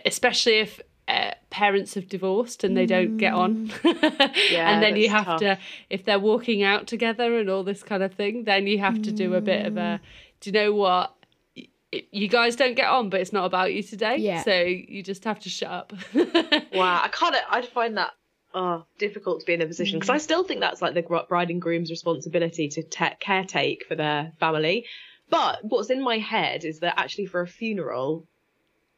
[0.06, 5.10] especially if uh, parents have divorced and they don't get on, yeah, and then you
[5.10, 5.40] have tough.
[5.40, 9.02] to if they're walking out together and all this kind of thing, then you have
[9.02, 10.00] to do a bit of a.
[10.40, 11.14] Do you know what?
[12.12, 14.18] you guys don't get on, but it's not about you today.
[14.18, 14.44] Yeah.
[14.44, 15.94] So you just have to shut up.
[16.14, 17.36] wow, I can't.
[17.50, 18.12] I'd find that
[18.54, 20.22] oh, difficult to be in a position because I mm.
[20.22, 24.86] still think that's like the bride and groom's responsibility to te- caretake for their family.
[25.30, 28.28] But what's in my head is that actually for a funeral,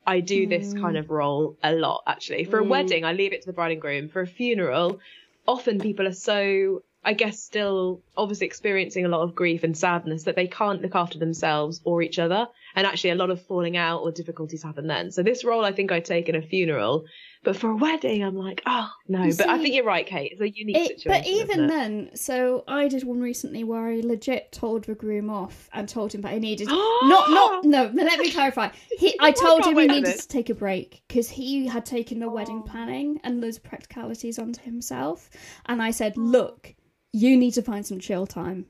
[0.10, 0.50] I do mm.
[0.50, 2.02] this kind of role a lot.
[2.08, 2.66] Actually, for mm.
[2.66, 4.10] a wedding, I leave it to the bride and groom.
[4.10, 5.00] For a funeral,
[5.48, 10.24] often people are so I guess still obviously experiencing a lot of grief and sadness
[10.24, 12.48] that they can't look after themselves or each other.
[12.76, 15.12] And actually a lot of falling out or difficulties happen then.
[15.12, 17.06] So this role I think I take in a funeral
[17.42, 19.24] but for a wedding, I'm like, oh no.
[19.24, 20.34] You but see, I think you're right, Cate.
[20.34, 21.22] It's a unique it, situation.
[21.22, 25.70] But even then, so I did one recently where I legit told the groom off
[25.72, 27.92] and told him that he needed not not no.
[27.94, 28.70] Let me clarify.
[28.98, 32.20] He, I oh told him he needed to take a break because he had taken
[32.20, 32.70] the wedding oh.
[32.70, 35.30] planning and those practicalities onto himself.
[35.68, 36.76] And I said, look,
[37.14, 38.66] you need to find some chill time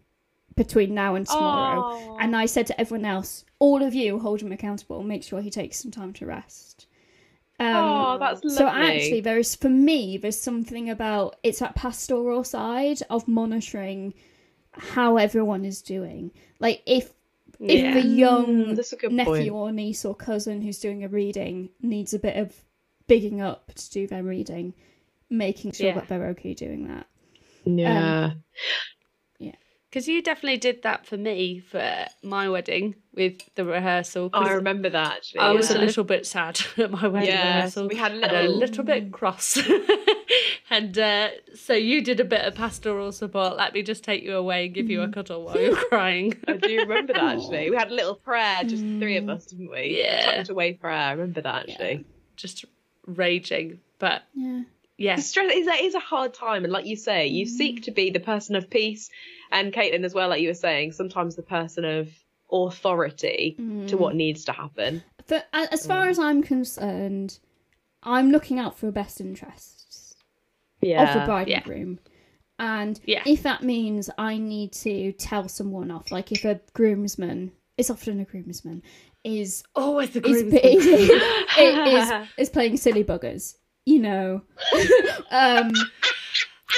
[0.55, 1.81] between now and tomorrow.
[1.85, 2.17] Oh.
[2.19, 5.01] And I said to everyone else, all of you hold him accountable.
[5.01, 6.85] Make sure he takes some time to rest.
[7.59, 8.57] Um, oh, that's lovely.
[8.57, 14.13] So actually, there is for me, there's something about it's that pastoral side of monitoring
[14.71, 16.31] how everyone is doing.
[16.59, 17.11] Like if
[17.59, 19.51] if a young mm, nephew point.
[19.51, 22.55] or niece or cousin who's doing a reading needs a bit of
[23.07, 24.73] bigging up to do their reading,
[25.29, 25.95] making sure yeah.
[25.95, 27.07] that they're okay doing that.
[27.65, 28.25] Yeah.
[28.25, 28.43] Um,
[29.89, 34.29] because you definitely did that for me for my wedding with the rehearsal.
[34.33, 35.41] Oh, I remember that actually.
[35.41, 35.57] I yeah.
[35.57, 37.87] was a little bit sad at my wedding yes, rehearsal.
[37.89, 39.59] We had a little, a little bit cross.
[40.69, 43.57] and uh, so you did a bit of pastoral support.
[43.57, 45.13] Let me just take you away and give you a mm.
[45.13, 46.33] cuddle while you're crying.
[46.47, 47.69] I do remember that actually.
[47.69, 49.99] We had a little prayer, just the three of us, didn't we?
[50.01, 50.37] Yeah.
[50.37, 50.95] Tucked away prayer.
[50.95, 51.93] I remember that actually.
[51.93, 52.03] Yeah.
[52.37, 52.65] Just
[53.05, 53.81] raging.
[53.99, 54.61] But yeah.
[54.97, 55.15] Yeah.
[55.17, 56.63] Stress is, is a hard time.
[56.63, 57.49] And like you say, you mm.
[57.49, 59.09] seek to be the person of peace
[59.51, 62.09] and Caitlin as well, like you were saying, sometimes the person of
[62.51, 63.87] authority mm.
[63.87, 65.03] to what needs to happen.
[65.27, 66.09] But as far mm.
[66.09, 67.39] as I'm concerned,
[68.03, 70.15] I'm looking out for the best interests
[70.81, 71.13] yeah.
[71.13, 71.57] of the bride yeah.
[71.57, 71.99] and groom.
[72.59, 73.23] And yeah.
[73.25, 78.19] if that means I need to tell someone off, like if a groomsman, it's often
[78.19, 78.83] a groomsman,
[79.23, 80.59] is always the groomsman.
[80.63, 84.41] Is, is, is playing silly buggers, you know.
[85.31, 85.71] um,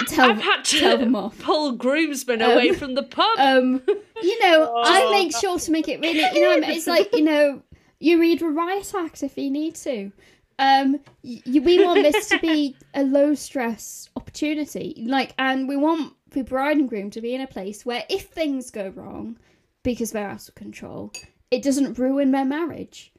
[0.08, 1.38] tell, I've had to tell them off.
[1.39, 3.38] pull groomsmen um, away from the pub.
[3.38, 3.82] Um,
[4.22, 4.84] you know, oh.
[4.86, 6.20] I make sure to make it really.
[6.20, 7.62] You know, it's like you know,
[7.99, 10.12] you read the riot act if you need to.
[10.60, 16.14] Um, you, we want this to be a low stress opportunity, like, and we want
[16.30, 19.38] the bride and groom to be in a place where if things go wrong
[19.84, 21.12] because they're out of control,
[21.49, 23.12] it doesn't ruin their marriage.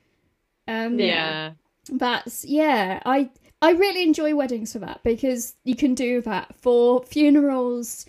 [0.69, 1.53] Um, yeah.
[1.91, 3.03] That's yeah.
[3.05, 3.31] I
[3.63, 6.55] I really enjoy weddings for that because you can do that.
[6.61, 8.05] For funerals,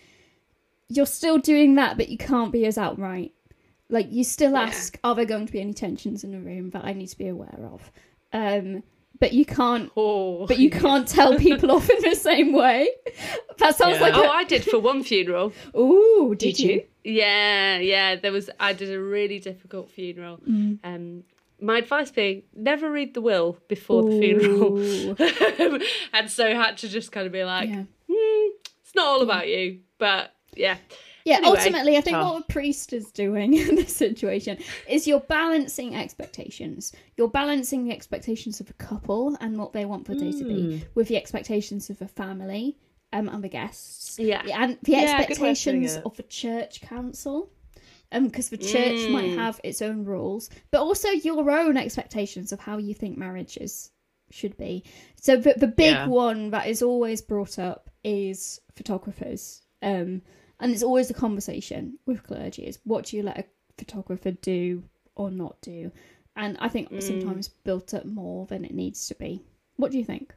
[0.90, 3.34] you're still doing that, but you can't be as outright.
[3.90, 5.12] Like you still ask, yeah.
[5.12, 7.28] are there going to be any tensions in the room that I need to be
[7.28, 7.92] aware of?
[8.34, 8.82] Um,
[9.20, 9.92] but you can't.
[9.96, 12.90] Oh, but you can't tell people off in the same way.
[13.60, 14.02] That sounds yeah.
[14.02, 14.16] like.
[14.16, 14.28] Oh, a...
[14.28, 15.54] I did for one funeral.
[15.78, 16.72] Ooh, did, did you?
[16.72, 16.84] you?
[17.04, 18.16] Yeah, yeah.
[18.16, 18.50] There was.
[18.60, 20.40] I did a really difficult funeral.
[20.50, 20.80] Mm.
[20.84, 21.24] Um,
[21.64, 24.10] my advice being never read the will before Ooh.
[24.10, 25.82] the funeral
[26.14, 27.84] and so had to just kind of be like yeah.
[28.10, 28.50] mm,
[28.82, 30.78] it's not all about you but yeah
[31.26, 32.34] yeah anyway, ultimately i think tough.
[32.34, 34.58] what a priest is doing in this situation
[34.88, 40.06] is you're balancing expectations you're balancing the expectations of a couple and what they want
[40.06, 40.40] for the day mm.
[40.40, 40.84] to be hmm.
[40.96, 42.78] with the expectations of a family
[43.14, 47.50] um, and the guests yeah and the yeah, expectations of the church council
[48.22, 49.12] because um, the church mm.
[49.12, 53.92] might have its own rules, but also your own expectations of how you think marriages
[54.30, 54.84] should be.
[55.22, 56.08] So the, the big yeah.
[56.08, 59.62] one that is always brought up is photographers.
[59.82, 60.22] Um,
[60.60, 63.46] and it's always a conversation with clergy is what do you let a
[63.78, 64.84] photographer do
[65.16, 65.92] or not do?
[66.36, 67.02] And I think mm.
[67.02, 69.44] sometimes built up more than it needs to be.
[69.76, 70.34] What do you think?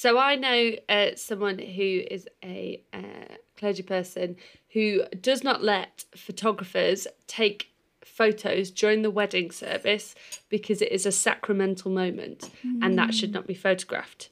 [0.00, 4.36] So I know uh, someone who is a uh, clergy person
[4.68, 7.70] who does not let photographers take
[8.04, 10.14] photos during the wedding service
[10.50, 12.78] because it is a sacramental moment mm.
[12.80, 14.28] and that should not be photographed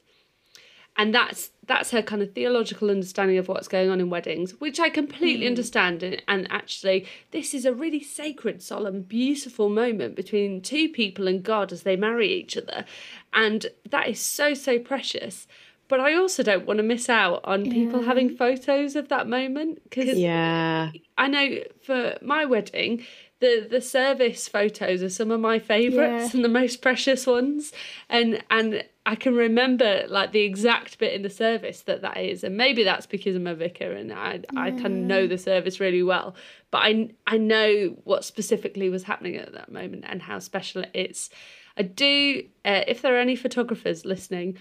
[0.97, 4.79] and that's that's her kind of theological understanding of what's going on in weddings which
[4.79, 5.49] i completely mm.
[5.49, 11.27] understand and, and actually this is a really sacred solemn beautiful moment between two people
[11.27, 12.85] and god as they marry each other
[13.33, 15.47] and that is so so precious
[15.89, 19.81] but I also don't want to miss out on people having photos of that moment
[19.83, 20.91] because Yeah.
[21.17, 23.05] I know for my wedding,
[23.39, 26.37] the the service photos are some of my favourites Yeah.
[26.37, 27.71] and the most precious ones,
[28.09, 32.43] and and I can remember like the exact bit in the service that that is,
[32.43, 35.79] and maybe that's because I'm a vicar and I I kind of know the service
[35.79, 36.35] really well,
[36.71, 40.91] but I I know what specifically was happening at that moment and how special it
[40.93, 41.29] is.
[41.77, 42.43] I do.
[42.65, 44.57] Uh, if there are any photographers listening,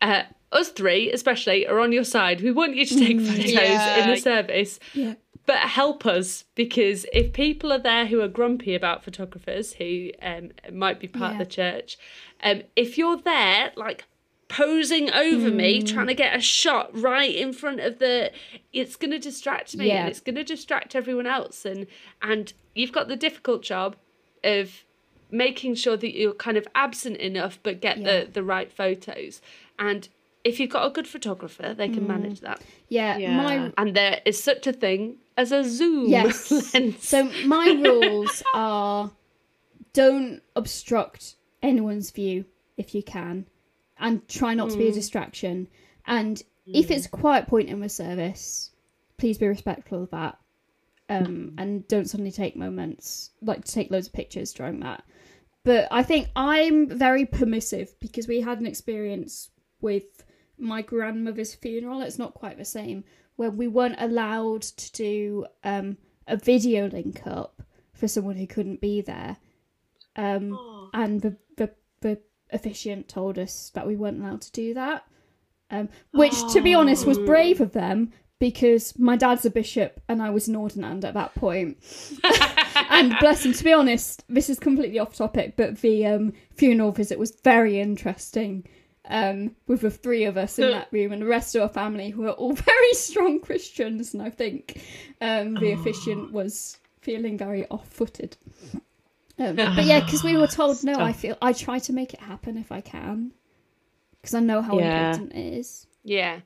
[0.00, 2.40] uh, us three especially are on your side.
[2.40, 5.14] We want you to take photos in the service Yeah.
[5.48, 10.50] But help us because if people are there who are grumpy about photographers who um,
[10.72, 11.40] might be part Yeah.
[11.40, 11.98] of the church
[12.44, 14.04] um, if you're there like
[14.48, 15.88] posing over me Mm.
[15.94, 18.30] trying to get a shot right in front of the
[18.72, 20.00] it's going to distract me Yeah.
[20.00, 21.86] and it's going to distract everyone else and
[22.22, 23.96] and you've got the difficult job
[24.44, 24.84] of
[25.30, 28.04] making sure that you're kind of absent enough but get Yeah.
[28.24, 29.40] the the right photos
[29.78, 30.08] and
[30.44, 31.94] if you've got a good photographer they Mm.
[31.94, 33.36] can manage that Yeah, Yeah.
[33.36, 36.50] my and there is such a thing as a zoom Yes.
[36.74, 37.08] lens.
[37.08, 39.10] So my rules are
[39.94, 42.44] don't obstruct anyone's view
[42.76, 43.46] if you can,
[43.98, 44.78] and try not to Mm.
[44.78, 45.68] be a distraction.
[46.06, 48.70] And if it's a quiet point in the service,
[49.16, 50.38] please be respectful of that.
[51.10, 55.02] Um, and don't suddenly take moments like to take loads of pictures during that.
[55.64, 60.24] But I think I'm very permissive because we had an experience with
[60.58, 62.02] my grandmother's funeral.
[62.02, 63.04] It's not quite the same
[63.38, 67.62] where we weren't allowed to do um, a video link up
[67.92, 69.36] for someone who couldn't be there.
[70.16, 71.70] Um, and the, the
[72.00, 72.18] the
[72.50, 75.04] officiant told us that we weren't allowed to do that.
[75.70, 80.20] Um, which, to be honest, was brave of them because my dad's a bishop and
[80.20, 81.78] I was an ordinand at that point.
[82.90, 86.90] and bless him, to be honest, this is completely off topic, but the um, funeral
[86.90, 88.66] visit was very interesting.
[89.10, 92.10] Um, with the three of us in that room and the rest of our family
[92.10, 94.82] who are all very strong Christians, and I think
[95.22, 98.36] um, the officiant was feeling very off-footed.
[99.38, 102.20] Um, but yeah, because we were told no, I feel I try to make it
[102.20, 103.32] happen if I can,
[104.20, 104.84] because I know how Yeah.
[105.08, 105.86] important it is.
[106.04, 106.40] yeah.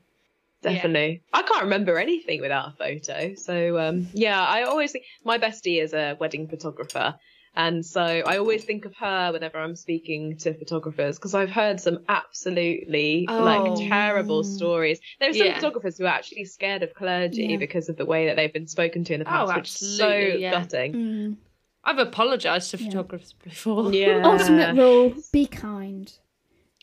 [0.62, 1.24] Definitely.
[1.32, 3.34] I can't remember anything without a photo.
[3.34, 7.16] So um yeah, I always think my bestie is a wedding photographer.
[7.54, 11.80] And so I always think of her whenever I'm speaking to photographers because I've heard
[11.80, 13.42] some absolutely Oh.
[13.44, 15.00] like terrible stories.
[15.20, 15.54] There are some Yeah.
[15.56, 17.56] photographers who are actually scared of clergy Yeah.
[17.58, 19.98] because of the way that they've been spoken to in the Oh, past, which is
[19.98, 20.50] so yeah.
[20.50, 20.92] gutting.
[20.94, 21.36] Mm.
[21.84, 22.86] I've apologised to Yeah.
[22.90, 23.92] photographers before.
[23.92, 24.22] Yeah.
[24.24, 26.10] Ultimate rule: be kind.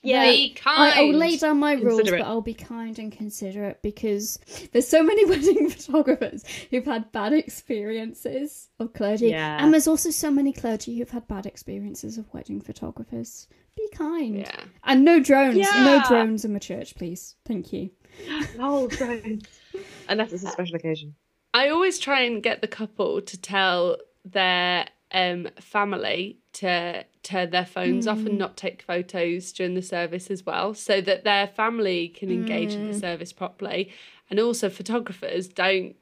[0.01, 0.23] Yeah.
[0.23, 0.93] Be I, kind.
[0.99, 4.39] I'll lay down my rules, but I'll be kind and considerate because
[4.71, 9.63] there's so many wedding photographers who've had bad experiences of clergy, Yeah.
[9.63, 13.47] and there's also so many clergy who've had bad experiences of wedding photographers.
[13.75, 14.61] Be kind, Yeah.
[14.83, 17.35] and no drones, no drones in the church, please.
[17.45, 17.91] Thank you.
[18.27, 19.45] No oh, drones.
[20.07, 21.15] Unless it's a special occasion.
[21.53, 27.65] I always try and get the couple to tell their um, family to turn their
[27.65, 28.37] phones off and hmm.
[28.37, 32.87] not take photos during the service as well, so that their family can engage in
[32.87, 32.99] the hmm.
[32.99, 33.91] service properly.
[34.29, 35.95] And also, photographers don't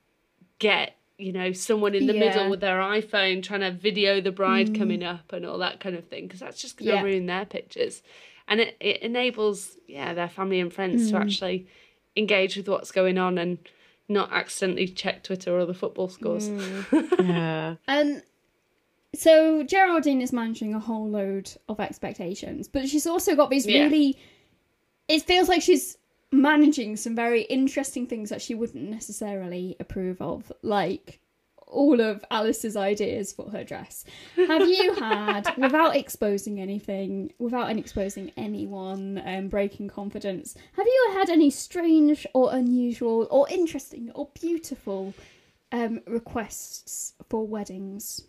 [0.60, 2.20] get you know someone in the Yeah.
[2.20, 4.76] middle with their iPhone trying to video the bride hmm.
[4.76, 7.04] coming up and all that kind of thing because that's just going to Yeah.
[7.04, 8.04] ruin their pictures.
[8.48, 11.68] And it, it enables yeah their family and friends to actually
[12.16, 13.58] engage with what's going on and
[14.10, 16.50] not accidentally check Twitter or the football scores.
[17.20, 17.76] Yeah.
[17.88, 18.24] And
[19.16, 23.84] so Geraldine is managing a whole load of expectations, but she's also got these Yeah.
[23.84, 24.18] really.
[25.08, 25.98] It feels like she's
[26.32, 31.22] managing some very interesting things that she wouldn't necessarily approve of, like
[31.66, 34.06] all of Alice's ideas for her dress.
[34.36, 41.30] Have you had, without exposing anything, without exposing anyone, um, breaking confidence, have you had
[41.30, 45.14] any strange or unusual or interesting or beautiful
[45.72, 48.22] um, requests for weddings?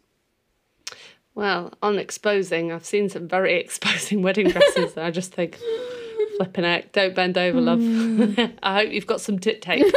[1.39, 5.57] Well, on exposing, I've seen some very exposing wedding dresses that I just think,
[6.37, 7.81] flipping out, don't bend over, love.
[8.65, 9.87] I hope you've got some tit tape.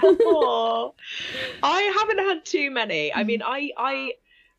[0.00, 0.90] Aw.
[1.64, 3.12] I haven't had too many.
[3.12, 4.12] I mean, I I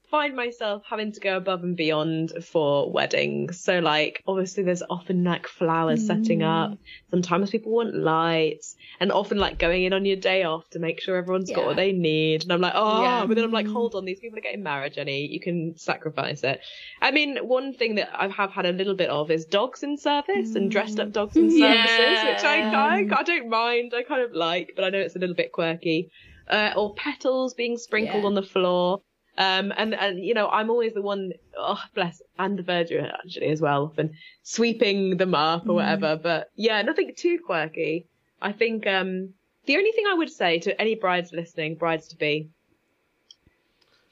[0.10, 3.62] find myself having to go above and beyond for weddings.
[3.62, 6.78] So like obviously there's often like flowers setting up.
[7.12, 11.02] Sometimes people want lights and often like going in on your day off to make
[11.02, 12.44] sure everyone's got what they need.
[12.44, 13.26] And I'm like, oh, Yeah.
[13.26, 15.26] but then I'm like, hold on, these people are getting married, Jenny.
[15.28, 16.60] You can sacrifice it.
[17.02, 19.98] I mean, one thing that I have had a little bit of is dogs in
[19.98, 21.86] service and dressed up dogs in Yeah.
[21.86, 23.94] services, which I, I I don't mind.
[23.96, 26.10] I kind of like, but I know it's a little bit quirky.
[26.48, 28.28] Uh, or petals being sprinkled Yeah.
[28.28, 29.02] on the floor.
[29.38, 33.48] Um, and, and, you know, I'm always the one, oh, bless, and the verger actually
[33.48, 34.14] as well, often
[34.44, 36.18] sweeping them up or whatever.
[36.22, 38.08] But yeah, nothing too quirky.
[38.42, 39.34] I think, um,
[39.66, 42.50] the only thing I would say to any brides listening, brides to be,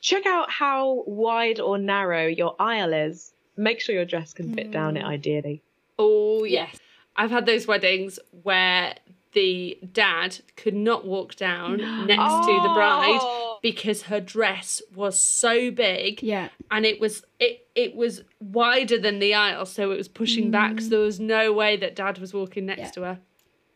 [0.01, 3.33] check out how wide or narrow your aisle is.
[3.55, 5.61] Make sure your dress can fit down it ideally.
[5.99, 6.79] Oh yes.
[7.15, 8.95] I've had those weddings where
[9.33, 13.42] the dad could not walk down next to the bride Oh.
[13.63, 16.49] Because her dress was so big Yeah.
[16.69, 20.79] and it was it it was wider than the aisle so it was pushing back
[20.81, 22.91] so there was no way that dad was walking next Yeah.
[22.91, 23.19] to her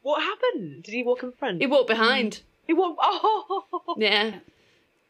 [0.03, 0.83] What happened?
[0.83, 1.59] Did he walk in front?
[1.61, 2.99] he walked behind He walked.
[3.01, 4.35] Oh, yeah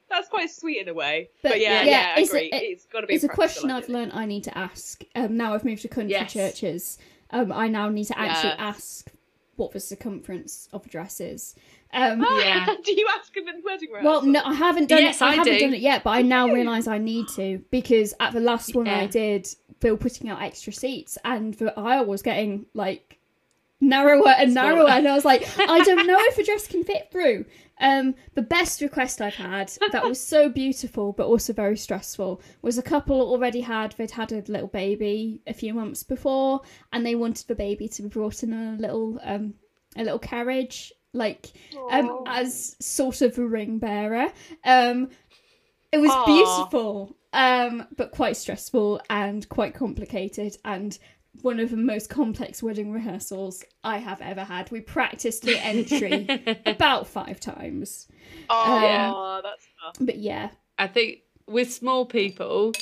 [0.09, 1.29] that's quite sweet in a way.
[1.43, 2.49] But, But, yeah, yeah, yeah, I it's a- agree.
[2.53, 3.15] it- it's got to be.
[3.15, 5.03] It's a practical, question I've learned I need to ask.
[5.15, 6.31] Um, now I've moved to country Yes.
[6.31, 6.97] churches.
[7.29, 8.57] Um, I now need to actually Yes.
[8.57, 9.11] ask
[9.57, 11.55] what the circumference of a dress is.
[11.93, 12.65] Um, Yeah.
[12.83, 15.25] do you ask him in the wedding well, no, I haven't done Yes, it.
[15.25, 15.59] I, I haven't do.
[15.59, 18.87] done it yet, but I now realise I need to because at the last one
[18.87, 19.47] I did,
[19.79, 23.17] they were putting out extra seats, and the aisle was getting like
[23.79, 24.73] narrower and Smaller.
[24.75, 27.45] narrower, and I was like, I don't know if a dress can fit through.
[27.79, 32.79] Um, the best request I've had that was so beautiful but also very stressful was
[32.79, 36.61] a couple already had they'd had a little baby a few months before,
[36.91, 39.53] and they wanted the baby to be brought in a little um
[39.95, 41.51] a little carriage like
[41.89, 44.27] um as sort of a ring bearer.
[44.63, 45.09] Um,
[45.91, 46.25] it was Aw.
[46.25, 50.97] beautiful, um, but quite stressful and quite complicated and
[51.43, 54.71] one of the most complex wedding rehearsals I have ever had.
[54.71, 56.27] We practiced the entry
[56.65, 58.07] about five times.
[58.49, 59.41] Oh, Yeah.
[59.43, 59.95] that's tough.
[60.05, 60.49] But yeah,
[60.79, 62.73] I think with small people,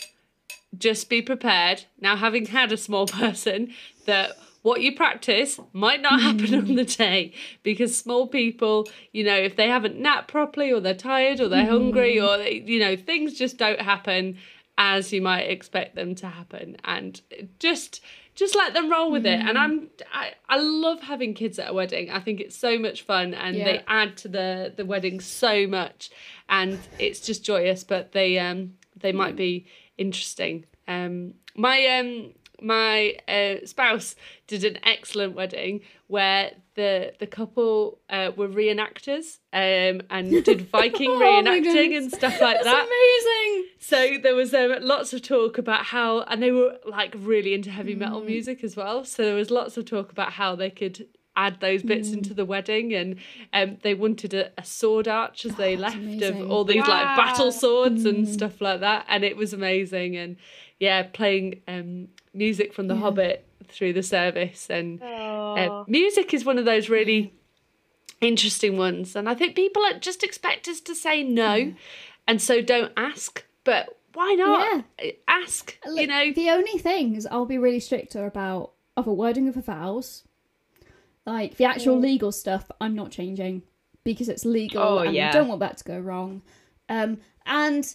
[0.77, 1.83] just be prepared.
[1.99, 3.73] Now, having had a small person,
[4.05, 4.31] that
[4.65, 9.55] what you practice might not happen on the day because small people, you know, if
[9.55, 13.35] they haven't napped properly or they're tired or they're hungry or, they, you know, things
[13.35, 14.35] just don't happen
[14.79, 16.77] as you might expect them to happen.
[16.83, 17.21] And
[17.59, 18.01] just.
[18.33, 21.73] Just let them roll with it, and I'm I, I love having kids at a
[21.73, 22.11] wedding.
[22.11, 23.63] I think it's so much fun, and Yeah.
[23.63, 26.09] they add to the the wedding so much,
[26.49, 27.85] and it's just joyous.
[27.85, 30.65] But they um they might be interesting.
[30.85, 34.15] Um, my um my uh, spouse
[34.47, 41.09] did an excellent wedding where the the couple uh, were reenactors um and did Viking
[41.11, 42.85] Oh reenacting and stuff like that's that.
[42.85, 43.69] amazing.
[43.79, 47.69] So there was um, lots of talk about how, and they were like really into
[47.69, 48.25] heavy metal Mm.
[48.25, 49.05] music as well.
[49.05, 51.07] So there was lots of talk about how they could
[51.37, 52.13] add those bits Mm.
[52.17, 53.17] into the wedding, and
[53.53, 56.41] um, they wanted a, a sword arch as they Oh, that's left amazing.
[56.43, 57.51] of all these like battle Wow.
[57.51, 58.29] swords and Mm.
[58.29, 60.15] stuff like that, and it was amazing.
[60.15, 60.37] And
[60.79, 63.01] yeah, playing um, music from The Yeah.
[63.01, 67.33] Hobbit through the service, and uh, music is one of those really
[68.21, 71.73] interesting ones and i think people just expect us to say no
[72.27, 74.83] and so don't ask but why not
[75.27, 79.49] ask you know the only things I'll be really strict are about are the wording
[79.49, 80.23] of the vows.
[81.25, 83.63] Like the actual legal stuff, I'm not changing
[84.03, 85.29] because it's legal Oh, and yeah.
[85.29, 86.41] I don't want that to go wrong.
[86.89, 87.85] Um, and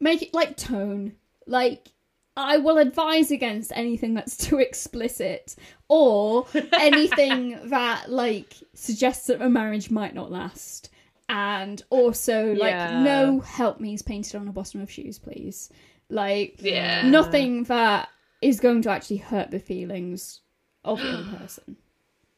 [0.00, 1.12] make it like tone.
[1.46, 1.88] Like
[2.36, 5.54] I will advise against anything that's too explicit
[5.88, 10.90] or anything that like suggests that a marriage might not last.
[11.28, 13.02] And also like Yeah.
[13.04, 15.70] no help me's painted on the bottom of shoes, please.
[16.08, 18.08] Like yeah nothing that
[18.42, 20.40] is going to actually hurt the feelings
[20.84, 21.76] of the person.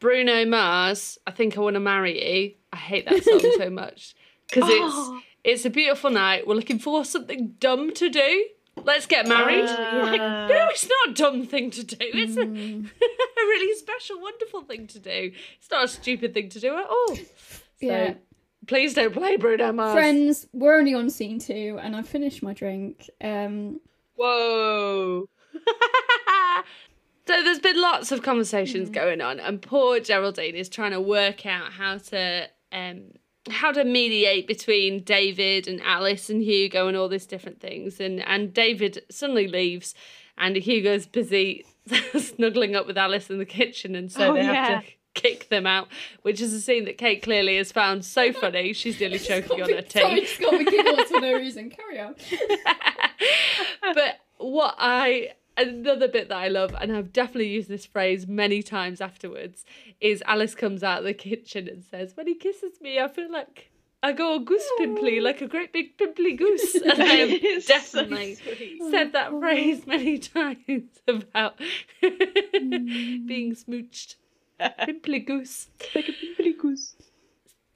[0.03, 4.15] Bruno mars i think i want to marry you i hate that song so much
[4.49, 5.21] because Oh.
[5.45, 8.47] it's it's a beautiful night we're looking for something dumb to do
[8.85, 9.65] let's get married
[10.09, 12.85] like, Uh, no it's not a dumb thing to do it's a, Mm.
[13.41, 16.87] a really special wonderful thing to do it's not a stupid thing to do at
[16.87, 17.23] all so
[17.81, 18.15] Yeah.
[18.67, 22.53] please don't play bruno mars Friends, we're only on scene two, and I've finished my
[22.55, 23.09] drink.
[23.21, 23.81] Um,
[24.17, 25.29] Whoa.
[27.27, 28.93] So there's been lots of conversations Mm.
[28.95, 33.12] going on, and poor Geraldine is trying to work out how to um
[33.51, 38.01] how to mediate between David and Alice and Hugo and all these different things.
[38.01, 39.95] And and David suddenly leaves,
[40.39, 41.64] and Hugo's busy
[42.18, 44.53] snuggling up with Alice in the kitchen, and so Oh, they yeah.
[44.70, 45.89] have to kick them out,
[46.23, 48.73] which is a scene that Cate clearly has found so funny.
[48.73, 50.20] She's nearly choking on her Sorry, tea.
[50.23, 51.70] just got me giggles for no reason.
[51.70, 52.14] Carry on.
[53.95, 58.63] but what I another bit that I love, and I've definitely used this phrase many
[58.63, 59.65] times afterwards,
[60.01, 63.31] is Alice comes out of the kitchen and says, "When he kisses me, I feel
[63.31, 63.69] like."
[64.05, 66.75] I go all goose pimply like a great big pimply goose.
[66.85, 68.37] And I have It's so definitely
[68.91, 71.57] said that phrase many times about
[72.01, 73.65] being mm.
[73.65, 74.17] smooched.
[74.85, 75.69] Pimply goose.
[75.95, 76.97] Like a pimply goose.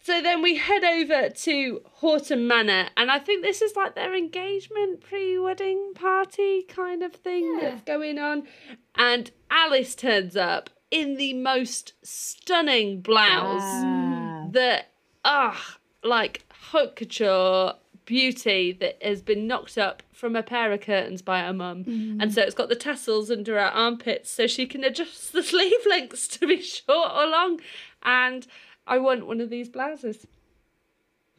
[0.07, 4.15] So then we head over to Horton Manor, and I think this is like their
[4.15, 7.71] engagement pre wedding party kind of thing Yeah.
[7.71, 8.47] that's going on.
[8.95, 14.47] And Alice turns up in the most stunning blouse Ah.
[14.53, 14.93] that,
[15.25, 21.21] ah, like haute couture beauty that has been knocked up from a pair of curtains
[21.21, 21.83] by her mum.
[22.21, 25.85] And so it's got the tassels under her armpits so she can adjust the sleeve
[25.85, 27.61] lengths to be short or long.
[28.05, 28.47] And
[28.87, 30.27] I want one of these blouses.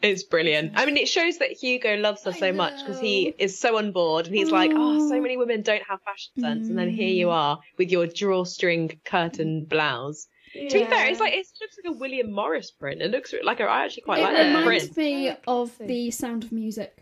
[0.02, 0.74] It's brilliant.
[0.76, 3.78] I mean, it shows that Hugo loves her I so much because he is so
[3.80, 5.22] on board and he's like, oh, so Oh.
[5.22, 6.70] many women don't have fashion sense.
[6.70, 7.16] And then here Mm.
[7.16, 10.28] you are with your drawstring curtain blouse.
[10.54, 13.02] To be fair, it's like, it looks like a William Morris print.
[13.02, 15.78] It looks like, a, I actually quite like it like that reminds me Oh, of
[15.80, 16.95] the Sound of Music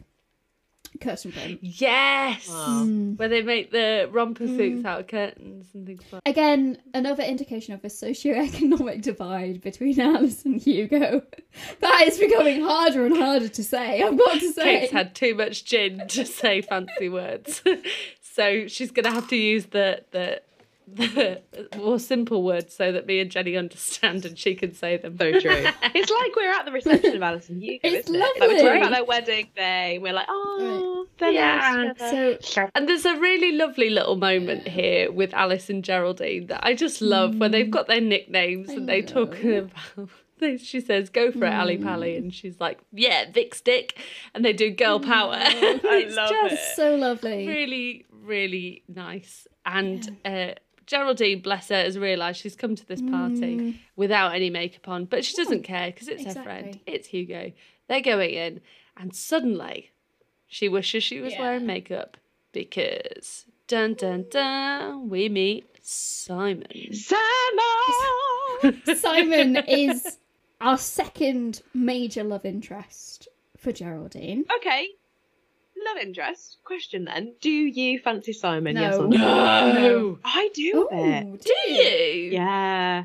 [1.02, 1.60] curtain print.
[1.62, 2.48] Yes!
[2.50, 2.84] Wow.
[2.86, 3.18] Mm.
[3.20, 4.86] Where they make the romper suits Mm.
[4.86, 6.30] out of curtains and things like that.
[6.30, 11.22] Again, another indication of a socio-economic divide between Alice and Hugo.
[11.80, 14.02] That is becoming harder and harder to say.
[14.04, 14.80] I've got to say.
[14.82, 17.62] Cate's had too much gin to say fancy words.
[18.22, 20.42] so she's going to have to use the, the,
[20.88, 21.42] the
[21.78, 25.18] more simple words so that me and Jenny understand and she can say them.
[25.18, 25.52] So true.
[25.84, 28.20] it's like we're at the reception of Alice and Hugo, It's isn't it?
[28.20, 29.98] Like we're talking about their wedding day.
[30.00, 31.94] We're like, oh, they're Yeah.
[31.98, 32.38] together.
[32.44, 36.74] So And there's a really lovely little moment here with Alice and Geraldine that I
[36.76, 39.70] just love when they've got their nicknames I and they talk know.
[39.98, 40.10] about.
[40.40, 43.98] they- She says, "Go for it, Ali Pally," and she's like, "Yeah, Vic Stick,"
[44.34, 45.38] and they do girl power.
[45.40, 46.76] it's love just it.
[46.76, 47.48] so lovely.
[47.48, 49.48] really, really nice.
[49.66, 50.52] And uh,
[50.88, 53.76] Geraldine, bless her, has realised she's come to this party Mm.
[53.96, 56.80] without any makeup on, but she doesn't care because it's her friend.
[56.86, 57.52] It's Hugo.
[57.88, 58.62] They're going in,
[58.98, 59.92] and suddenly
[60.48, 61.42] she wishes she was Yeah.
[61.42, 62.18] wearing makeup
[62.52, 66.66] because dun dun dun, we meet Simon.
[66.94, 68.82] Simon!
[68.96, 70.18] Simon is
[70.62, 73.28] our second major love interest
[73.58, 74.46] for Geraldine.
[74.58, 74.88] okay.
[75.86, 76.58] Love interest.
[76.64, 77.34] Question then.
[77.42, 78.76] Do you fancy Simon?
[78.76, 78.82] No.
[78.82, 79.18] Yes or no?
[79.74, 80.20] No.
[80.24, 80.88] I do.
[80.92, 82.30] Ooh, Do you?
[82.32, 83.04] Yeah.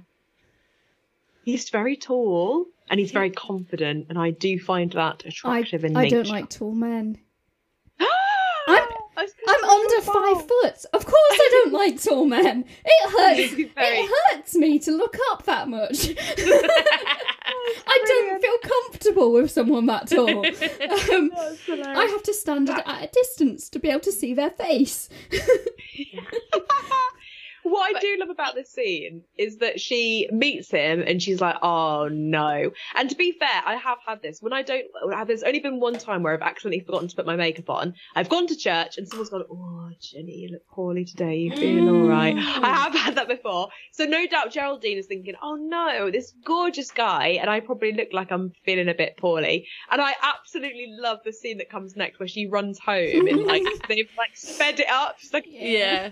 [1.44, 5.96] He's very tall and he's very confident, and I do find that I, attractive in
[5.96, 6.16] I nature.
[6.22, 7.18] don't like tall men.
[8.00, 10.84] I'm, I'm under five foot.
[10.92, 12.64] Of course, I don't like tall men.
[12.84, 13.52] It hurts.
[13.74, 16.08] Very- It hurts me to look up that much.
[17.86, 20.44] I don't feel comfortable with someone that tall.
[20.46, 21.30] Um,
[21.86, 25.08] I have to stand at at a distance to be able to see their face.
[27.62, 31.56] what I do love about this scene is that she meets him and she's like,
[31.62, 34.86] "Oh no!" And to be fair, I have had this when I don't.
[35.26, 37.94] There's only been one time where I've accidentally forgotten to put my makeup on.
[38.14, 41.36] I've gone to church and someone's gone, "Oh, Jenny, you look poorly today.
[41.36, 42.62] You feeling all right?" Mm.
[42.64, 46.90] I have had that before, so no doubt Geraldine is thinking, "Oh no, this gorgeous
[46.90, 49.66] guy," and I probably look like I'm feeling a bit poorly.
[49.90, 53.62] And I absolutely love the scene that comes next where she runs home and like
[53.88, 55.16] they've like sped it up.
[55.18, 56.10] She's like, yeah.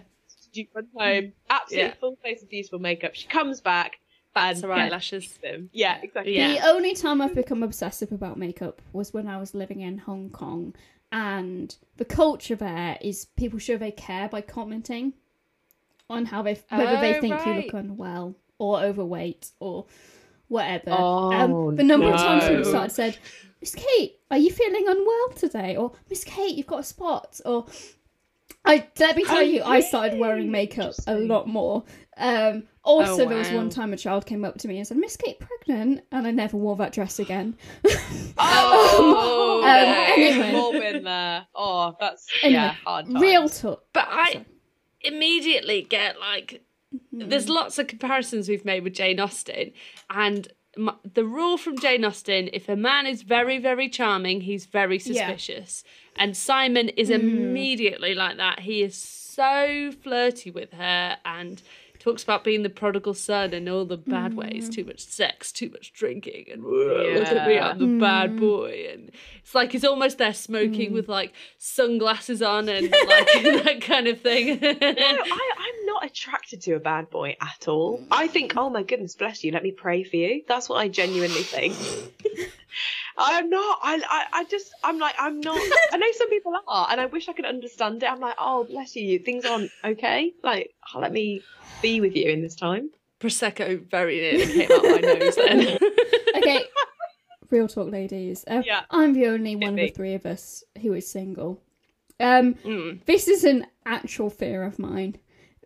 [0.59, 1.95] You run home, absolutely Yeah.
[2.01, 3.15] full face of beautiful makeup.
[3.15, 3.99] She comes back
[4.35, 5.39] That's and her yeah, eyelashes.
[5.39, 5.71] them.
[5.73, 6.37] Yeah, exactly.
[6.37, 6.49] Yeah.
[6.55, 10.31] The only time I've become obsessive about makeup was when I was living in Hong
[10.31, 10.75] Kong,
[11.11, 15.15] and the culture there is people show they care by commenting
[16.11, 19.87] on how they whether they Oh, think you look unwell or overweight or
[20.49, 20.91] whatever.
[20.91, 21.33] Oh,
[21.71, 23.19] um, the number of times people started said,
[23.61, 27.67] "Miss Cate, are you feeling unwell today?" or "Miss Cate, you've got a spot," or
[28.69, 31.85] I let me tell Oh, you, I started wearing makeup a lot more.
[32.17, 34.97] Um, also, Oh, there was one time a child came up to me and said,
[34.99, 37.57] "Miss Cate, pregnant," and I never wore that dress again.
[38.39, 40.05] Oh, Um, no.
[40.53, 40.93] anyway.
[40.93, 41.47] We've there.
[41.55, 43.07] Oh, that's Anyway, yeah, hard.
[43.09, 43.85] Real talk.
[43.93, 44.45] But I
[45.01, 46.63] immediately get like,
[47.13, 49.73] there's lots of comparisons we've made with Jane Austen,
[50.11, 50.49] and
[50.79, 54.99] m the rule from Jane Austen: if a man is very, very charming, he's very
[54.99, 55.03] Yeah.
[55.03, 55.85] suspicious.
[56.17, 57.15] And Simon is mm.
[57.15, 58.61] immediately like that.
[58.61, 61.63] He is so flirty with her and
[61.99, 64.75] talks about being the prodigal son and all the bad ways mm.
[64.75, 69.11] too much sex too much drinking and look at me i'm the bad boy and
[69.41, 70.95] it's like he's almost there smoking mm.
[70.95, 73.27] with like sunglasses on and like
[73.65, 78.05] that kind of thing No, I, I'm not attracted to a bad boy at all.
[78.11, 79.53] I think, oh my goodness, bless you.
[79.53, 80.43] Let me pray for you.
[80.47, 81.75] That's what I genuinely think.
[83.19, 83.79] I'm not.
[83.83, 85.59] I, I, I just, I'm like, I'm not.
[85.93, 88.11] I know some people are, and I wish I could understand it.
[88.11, 89.19] I'm like, oh, bless you.
[89.19, 90.33] Things aren't okay.
[90.43, 91.43] Like, oh, let me
[91.83, 92.91] be with you in this time.
[93.21, 95.79] prosecco very nearly came out my nose then
[96.37, 96.65] Okay,
[97.51, 98.45] real talk, ladies.
[98.47, 98.83] Uh, Yeah.
[98.91, 101.61] I'm the only one of the three of us who is single.
[102.21, 103.05] Um, Mm.
[103.07, 105.17] this is an actual fear of mine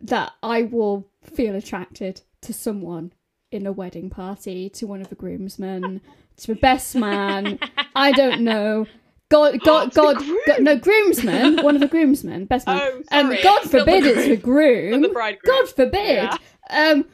[0.01, 3.13] that I will feel attracted to someone
[3.53, 6.01] in a wedding party to one of the groomsmen,
[6.37, 7.59] to the best man.
[7.95, 8.87] I don't know.
[9.29, 11.63] God, God, God, God, no groomsman.
[11.63, 12.79] One of the groomsmen, best man.
[12.81, 13.35] Oh, um.
[13.43, 15.55] God the forbid it's the groom, the bridegroom.
[15.55, 16.29] God forbid.
[16.69, 17.05] Um,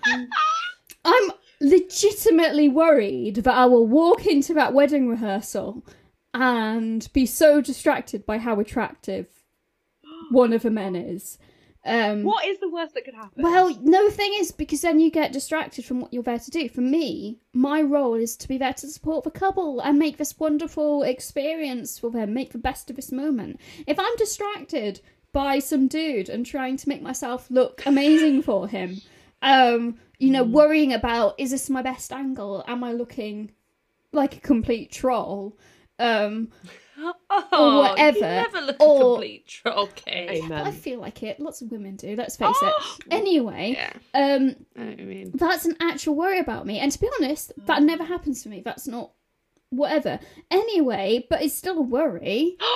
[1.05, 1.31] I'm
[1.61, 5.83] legitimately worried that I will walk into that wedding rehearsal
[6.33, 9.27] and be so distracted by how attractive
[10.31, 11.37] one of the men is.
[11.85, 13.41] Um, What is the worst that could happen?
[13.41, 16.51] well, no, the thing is, because then you get distracted from what you're there to
[16.51, 16.67] do.
[16.69, 20.37] For me, my role is to be there to support the couple and make this
[20.37, 23.59] wonderful experience for them, make the best of this moment.
[23.87, 24.99] If I'm distracted
[25.31, 29.01] by some dude and trying to make myself look amazing for him,
[29.41, 32.63] um, you know, worrying about is this my best angle?
[32.67, 33.51] Am I looking
[34.11, 35.57] like a complete troll?
[35.97, 36.49] Um,
[37.51, 40.43] Oh, whatever, You never look or- a complete troll, Cate.
[40.43, 40.65] Amen.
[40.67, 41.39] I feel like it.
[41.39, 42.15] Lots of women do.
[42.15, 42.95] Let's face Oh!
[42.99, 43.05] it.
[43.11, 46.79] Anyway, Yeah, um, I mean, that's an actual worry about me.
[46.79, 48.61] And to be honest, that never happens to me.
[48.63, 49.11] That's not
[49.69, 50.19] whatever.
[50.51, 52.57] Anyway, but it's still a worry.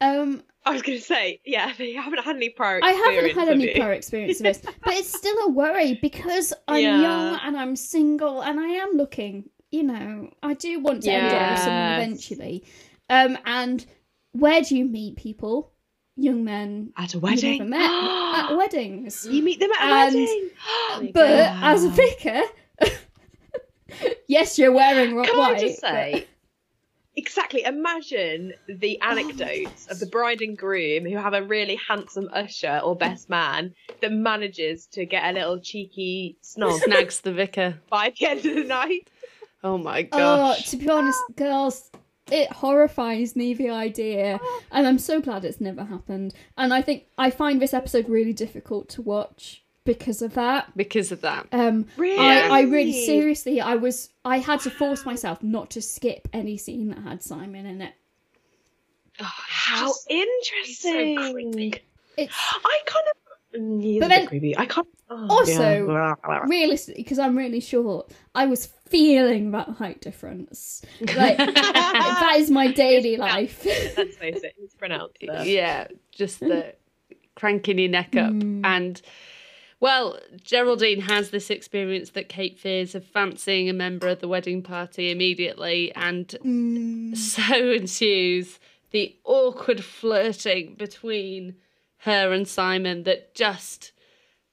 [0.00, 3.04] Um, I was going to say, yeah, you haven't had any prior I experience.
[3.04, 3.74] haven't had have any you?
[3.80, 7.00] prior experience of this, but it's still a worry because I'm Yeah.
[7.02, 9.48] young and I'm single and I am looking.
[9.70, 12.64] You know, I do want to end up with someone eventually.
[13.12, 13.84] Um, and
[14.32, 15.70] where do you meet people?
[16.16, 17.58] Young men At a you've wedding.
[17.58, 17.90] never met
[18.50, 19.26] at weddings.
[19.30, 20.50] you meet them at a And- wedding.
[21.14, 21.60] But Wow.
[21.62, 22.42] as a vicar,
[24.28, 25.56] yes, you're wearing ro- Can white.
[25.56, 26.26] I just but- say,
[27.16, 32.28] exactly, imagine the Oh anecdotes of the bride and groom who have a really handsome
[32.32, 37.80] usher or best man that manages to get a little cheeky snog snags the vicar.
[37.90, 39.08] by the end of the night.
[39.64, 40.58] Oh my gosh.
[40.66, 41.90] Oh, to be honest, girls,
[42.32, 46.34] it horrifies me the idea, and I'm so glad it's never happened.
[46.56, 50.76] And I think I find this episode really difficult to watch because of that.
[50.76, 51.46] because of that.
[51.52, 52.18] Um, Really?
[52.18, 56.56] I, I really seriously, I was, I had to force myself not to skip any
[56.56, 57.94] scene that had Simon in it.
[59.18, 61.18] How Just- interesting.
[61.74, 61.78] so.
[62.18, 63.21] It's I kind of.
[63.52, 64.56] But then- creepy.
[64.56, 64.86] I can't.
[65.10, 66.40] oh, Also- yeah.
[66.46, 68.10] realistically because I'm really short.
[68.34, 70.82] I was feeling that height difference.
[71.00, 73.64] Like that is my daily life.
[73.64, 75.44] Let's face it, it's pronounced there.
[75.44, 76.74] Yeah, just the
[77.36, 78.30] cranking your neck up.
[78.32, 78.60] Mm.
[78.64, 79.00] And,
[79.80, 84.62] well, Geraldine has this experience that Cate fears of fancying a member of the wedding
[84.62, 85.92] party immediately.
[85.94, 87.16] And Mm.
[87.16, 88.58] so ensues
[88.90, 91.54] the awkward flirting between
[92.02, 93.92] her and Simon that just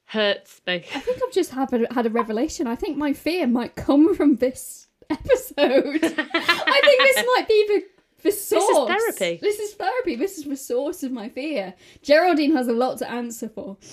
[0.06, 0.84] hurts me.
[0.94, 2.66] I think I've just had a, had a revelation.
[2.66, 6.00] I think my fear might come from this episode.
[6.02, 7.84] I think this might be the
[8.22, 8.88] the source.
[8.88, 9.38] This is therapy.
[9.40, 10.16] This is therapy.
[10.16, 11.74] This is the source of my fear.
[12.02, 13.76] Geraldine has a lot to answer for.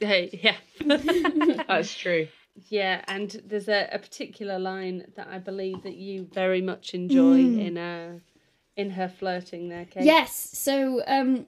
[0.00, 0.56] Hey, yeah.
[1.68, 2.28] That's true.
[2.68, 7.38] Yeah, and there's a, a particular line that I believe that you very much enjoy
[7.38, 8.18] in uh
[8.76, 10.04] in her flirting there, Cate.
[10.04, 10.50] Yes.
[10.52, 11.46] So um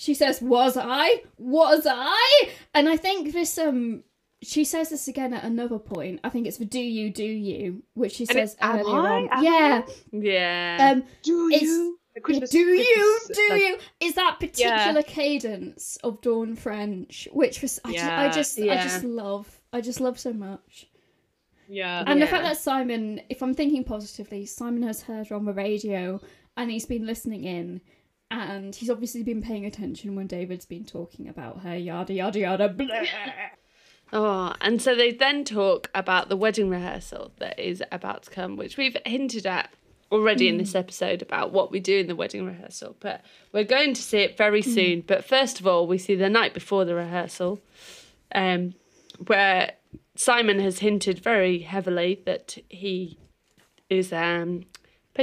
[0.00, 1.22] she says, Was I?
[1.36, 2.48] Was I?
[2.74, 4.02] And I think this um
[4.42, 6.20] she says this again at another point.
[6.24, 8.96] I think it's the do you, do you, which she And says it's, am earlier
[8.96, 9.20] I?
[9.22, 9.28] on.
[9.30, 9.82] Am yeah.
[10.12, 10.90] Yeah.
[10.92, 11.98] Um Do It's- you?
[12.16, 13.18] Yeah, Christmas- do you?
[13.26, 13.76] Christmas, Do like, you?
[14.00, 18.32] Is that particular cadence of Dawn French, which was I just, I Yeah.
[18.32, 20.88] just, I just love, I just love so much.
[21.68, 22.02] Yeah.
[22.06, 25.52] And the fact that Simon, if I'm thinking positively, Simon has heard her on the
[25.52, 26.20] radio
[26.56, 27.80] and he's been listening in,
[28.30, 32.68] and he's obviously been paying attention when David's been talking about her, yada yada yada.
[32.68, 33.04] Blah.
[34.12, 38.56] Oh, and so they then talk about the wedding rehearsal that is about to come,
[38.56, 39.70] which we've hinted at
[40.10, 42.96] already in this episode about what we do in the wedding rehearsal.
[42.98, 45.02] But we're going to see it very soon.
[45.06, 47.60] But first of all, we see the night before the rehearsal,
[48.34, 48.74] um,
[49.26, 49.74] where
[50.16, 53.18] Simon has hinted very heavily that he
[53.88, 54.64] is um,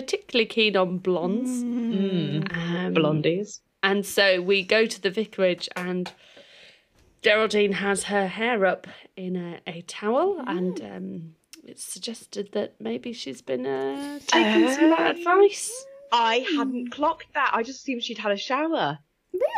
[0.02, 1.64] particularly keen on blondes.
[1.64, 3.60] Um, Blondies.
[3.82, 6.12] and so we go to the vicarage, and
[7.24, 11.36] Geraldine has her hair up in a, a towel, and um,
[11.66, 15.08] it's suggested that maybe she's been uh, taking some Oh.
[15.10, 15.86] advice.
[16.12, 17.52] I hadn't clocked that.
[17.54, 19.00] I just assumed she'd had a shower.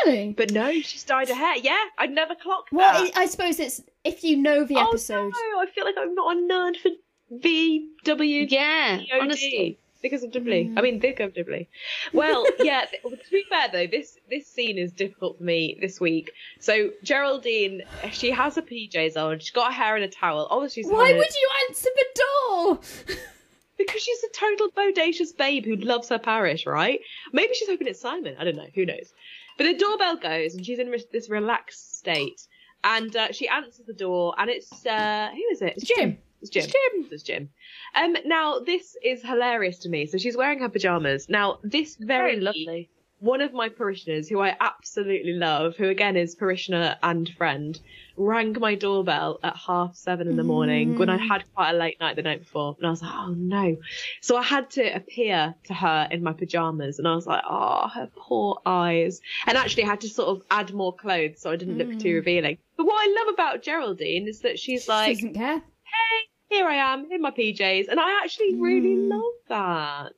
[0.05, 0.33] really?
[0.33, 1.57] But no, she's dyed her hair.
[1.57, 3.17] Yeah, I'd never clocked Well, that.
[3.17, 5.31] I I suppose it's if you know the episode.
[5.35, 6.89] Oh no, I feel like I'm not a nerd for
[7.37, 8.49] VW.
[8.49, 9.77] Yeah, honestly.
[10.01, 10.73] Because of Dibley.
[10.75, 11.69] I mean, because of Dibley.
[12.13, 12.85] Well, yeah.
[12.85, 16.31] to be fair though, this this scene is difficult for me this week.
[16.59, 19.39] So Geraldine, she has her PJs on.
[19.39, 20.47] She's got her hair in a towel.
[20.49, 22.79] Obviously, she's Why would you answer the door?
[23.77, 26.99] because she's a total bodacious babe who loves her parish, right?
[27.33, 28.35] Maybe she's hoping it's Simon.
[28.37, 28.67] I don't know.
[28.75, 29.13] Who knows?
[29.57, 32.41] But the doorbell goes, and she's in re- this relaxed state,
[32.83, 35.73] and uh, she answers the door, and it's uh, who is it?
[35.77, 36.17] It's Jim.
[36.41, 36.63] It's Jim.
[36.63, 37.07] It's Jim.
[37.11, 37.49] It's Jim.
[37.95, 40.05] Um, now this is hilarious to me.
[40.05, 41.27] So she's wearing her pajamas.
[41.29, 42.89] Now this very, Very lovely.
[43.21, 47.77] One of my parishioners, who I absolutely love, who again is parishioner and friend,
[48.15, 51.99] rang my doorbell at half seven in the morning when I had quite a late
[51.99, 53.75] night the night before, and I was like, oh no.
[54.21, 57.89] So I had to appear to her in my pajamas, and I was like, oh,
[57.89, 59.19] her poor eyes.
[59.45, 62.15] And actually, I had to sort of add more clothes so I didn't look too
[62.15, 62.57] revealing.
[62.77, 65.57] But what I love about Geraldine is that she's She like, doesn't care.
[65.57, 69.09] hey, here I am in my PJs, and I actually really Mm.
[69.09, 70.13] love that.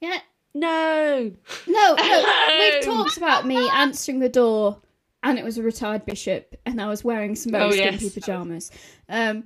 [0.00, 0.18] Yeah.
[0.54, 1.32] No.
[1.66, 2.24] No, no.
[2.58, 4.80] We've talked about me answering the door,
[5.22, 7.96] and it was a retired bishop, and I was wearing some very Oh, yes.
[7.96, 8.70] skimpy pajamas.
[9.08, 9.44] Um,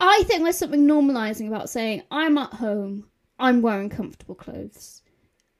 [0.00, 3.08] I think there's something normalising about saying I'm at home,
[3.40, 5.02] I'm wearing comfortable clothes,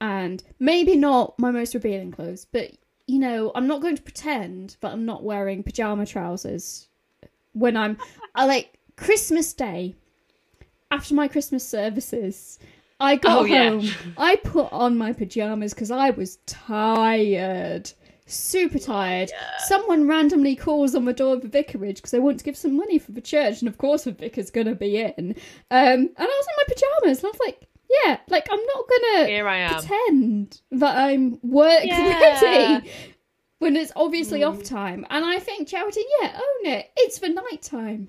[0.00, 2.70] and maybe not my most revealing clothes, but
[3.08, 6.88] you know, I'm not going to pretend that I'm not wearing pajama trousers
[7.54, 7.96] when I'm
[8.34, 9.94] I like Christmas Day
[10.90, 12.58] after my Christmas services.
[13.00, 13.70] I got Oh, yeah.
[13.70, 13.88] home.
[14.16, 17.90] I put on my pajamas because I was tired,
[18.26, 19.30] super tired.
[19.66, 22.76] Someone randomly calls on the door of the vicarage because they want to give some
[22.76, 25.34] money for the church, and of course the vicar's gonna be in.
[25.70, 27.68] Um, and I was in my pajamas, and I was like,
[28.04, 29.74] "Yeah, like I'm not gonna Here I am.
[29.84, 32.18] pretend that I'm work Yeah.
[32.42, 32.90] ready."
[33.60, 36.90] When it's obviously off time, and I think charity, yeah, own it.
[36.96, 38.08] It's for night time.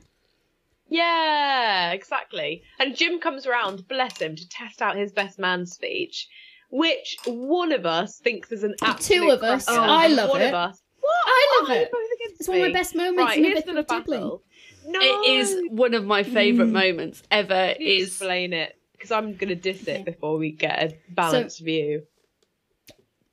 [0.89, 2.63] Yeah, exactly.
[2.79, 6.27] And Jim comes around, bless him, to test out his best man speech,
[6.71, 9.65] which one of us thinks is an absolute of us.
[9.65, 9.79] cracker.
[9.81, 10.47] I love one it.
[10.49, 10.81] of us.
[10.99, 11.15] What?
[11.25, 11.91] I love Oh, it.
[11.91, 13.87] both against It's one of my best moments Right, in the here's Vicar the of
[13.87, 14.17] Dibley.
[14.17, 14.43] battle.
[14.87, 16.73] No, It is one of my favourite mm.
[16.73, 17.73] moments ever.
[17.79, 22.03] Is explain it because I'm gonna diss it before we get a balanced view.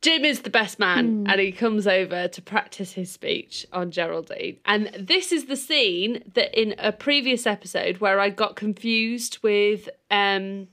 [0.03, 1.31] Jim is the best man, Mm.
[1.33, 4.59] and he comes over to practice his speech on Geraldine.
[4.65, 9.89] And this is the scene that in a previous episode where I got confused with
[10.11, 10.69] um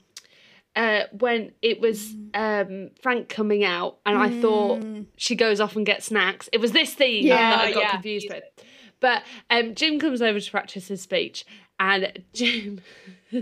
[0.76, 4.84] uh when it was um Frank coming out and I thought
[5.16, 6.48] she goes off and gets snacks.
[6.52, 7.50] It was this scene Yeah.
[7.56, 7.90] that I got Yeah.
[7.92, 8.44] confused with.
[9.00, 11.44] But um Jim comes over to practice his speech
[11.80, 12.80] and Jim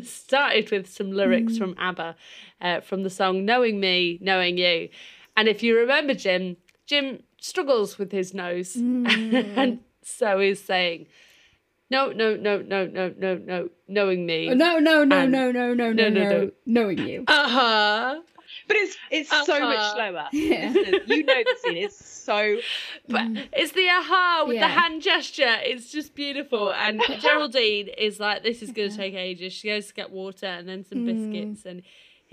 [0.05, 2.17] started with some lyrics from ABBA
[2.63, 4.89] uh, from the song Knowing Me, Knowing You.
[5.43, 8.77] And if you remember Jim, Jim struggles with his nose.
[8.77, 11.09] and so is saying,
[11.91, 14.51] no, no, no, no, no, no, no, knowing me.
[14.51, 16.51] Oh, no, no, no, And- no, no, no, no, no, no, no, no.
[16.65, 17.25] knowing you.
[17.27, 18.21] Uh huh.
[18.69, 19.95] But it's it's so much Uh-huh.
[19.97, 20.29] slower.
[20.33, 20.71] Yeah.
[21.07, 21.77] you know the scene.
[21.79, 22.59] It's so
[23.09, 24.69] But it's the aha with Yeah.
[24.69, 25.57] the hand gesture.
[25.65, 26.73] It's just beautiful.
[26.73, 29.53] And Geraldine is like, this is going to take ages.
[29.55, 31.65] She goes to get water and then some biscuits.
[31.67, 31.83] And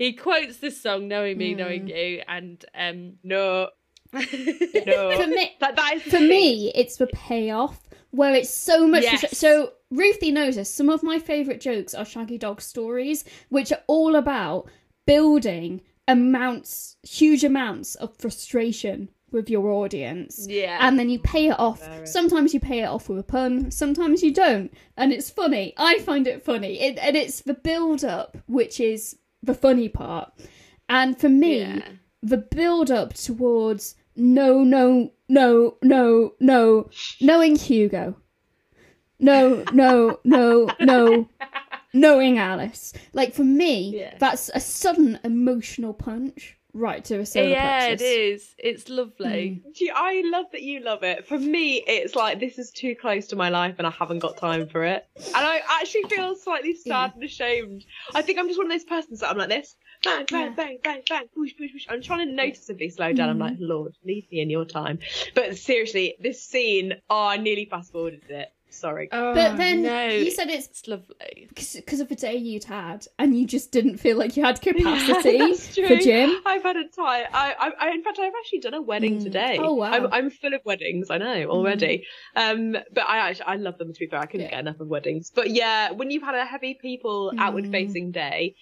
[0.00, 2.22] he quotes this song, Knowing Me, Knowing You.
[2.26, 3.68] And um, no,
[4.14, 4.20] no.
[4.22, 6.28] For me, that, that is for thing.
[6.28, 7.78] me, it's the payoff
[8.10, 9.02] where it's so much.
[9.02, 9.36] Yes.
[9.36, 10.72] So Ruthi knows this.
[10.72, 14.70] Some of my favourite jokes are Shaggy Dog stories, which are all about
[15.06, 20.46] building amounts, huge amounts of frustration with your audience.
[20.48, 20.78] Yeah.
[20.80, 21.86] And then you pay it off.
[22.04, 24.72] Sometimes you pay it off with a pun, sometimes you don't.
[24.96, 25.74] And it's funny.
[25.76, 26.80] I find it funny.
[26.80, 30.32] It, and it's the build up which is the funny part.
[30.88, 31.82] And for me, Yeah.
[32.22, 38.16] the build up towards no, no, no, no, no, knowing Hugo.
[39.18, 41.28] No, no, no, no,
[41.92, 42.92] knowing Alice.
[43.12, 44.16] Like for me, Yeah.
[44.18, 48.06] that's a sudden emotional punch right to a solar yeah, plexus.
[48.06, 48.54] it is.
[48.58, 49.62] It's lovely.
[49.64, 49.70] Hmm.
[49.72, 51.26] Do you- I love that you love it.
[51.26, 54.36] For me, it's like this is too close to my life and I haven't got
[54.36, 55.06] time for it.
[55.16, 57.84] And I actually feel slightly sad and ashamed.
[58.14, 59.76] I think I'm just one of those persons that I'm like this.
[60.02, 60.54] Bang, bang, Yeah.
[60.54, 61.86] bang, bang, bang, push, push, push.
[61.88, 63.28] I'm trying to noticeably slow down.
[63.28, 63.42] I'm hmm.
[63.42, 64.98] like, Lord, leave me in your time.
[65.34, 68.52] But seriously, this scene, oh, I nearly fast forwarded it.
[68.70, 69.08] Sorry.
[69.12, 71.48] Oh, But then no, you said it's it's lovely.
[71.54, 75.38] because of the day you'd had, and you just didn't feel like you had capacity
[75.38, 76.00] That's for true.
[76.00, 76.30] Jim.
[76.46, 77.26] I've had a time.
[77.32, 79.22] I, I, I, in fact, I've actually done a wedding Mm.
[79.24, 79.58] today.
[79.60, 79.90] Oh, wow.
[79.92, 81.10] I'm, I'm full of weddings.
[81.10, 82.06] I know already.
[82.36, 83.92] Um, but I actually, I love them.
[83.92, 84.50] To be fair, I couldn't Yeah.
[84.50, 85.30] get enough of weddings.
[85.34, 88.54] But yeah, when you've had a heavy people outward facing day,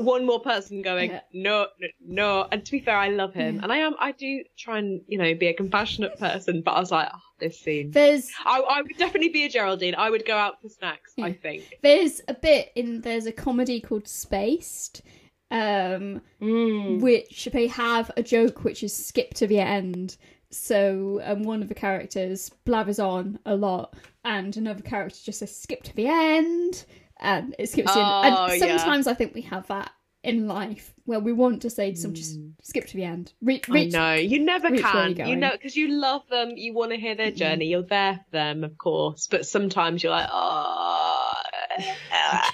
[0.00, 1.20] one more person going Yeah.
[1.32, 2.48] no, no, no.
[2.50, 3.94] And to be fair, I love him, and I am.
[3.98, 6.62] I do try and you know be a compassionate person.
[6.62, 7.90] But I was like, oh, this scene.
[7.90, 9.94] There's I, I would definitely be a Geraldine.
[9.96, 11.12] I would go out for snacks.
[11.20, 11.64] I think.
[11.82, 15.02] there's a bit in there's a comedy called Spaced,
[15.50, 17.00] um, Mm.
[17.00, 20.16] which they have a joke which is skip to the end.
[20.50, 23.94] So um, one of the characters blathers on a lot,
[24.24, 26.84] and another character just says skip to the end,
[27.20, 28.02] and it skips in.
[28.02, 28.76] Oh, And yeah.
[28.76, 29.90] sometimes I think we have that
[30.22, 33.32] in life where we want to say to someone just skip to the end.
[33.40, 35.16] Re- I know you never can.
[35.16, 36.52] You know because you love them.
[36.56, 37.66] You want to hear their journey.
[37.66, 39.28] You're there for them, of course.
[39.28, 41.32] But sometimes you're like, oh,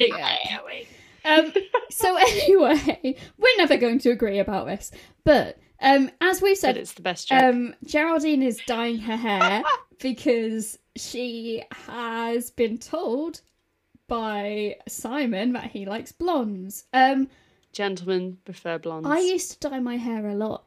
[0.01, 0.36] Yeah.
[1.24, 1.52] Um,
[1.90, 4.90] so anyway, we're never going to agree about this,
[5.24, 7.43] but um, as we've But said, it's the best joke.
[7.43, 9.62] um, Geraldine is dyeing her hair
[10.01, 13.40] because she has been told
[14.12, 16.84] by Simon that he likes blondes.
[16.93, 17.28] Um,
[17.72, 19.09] Gentlemen prefer blondes.
[19.09, 20.64] I used to dye my hair a lot.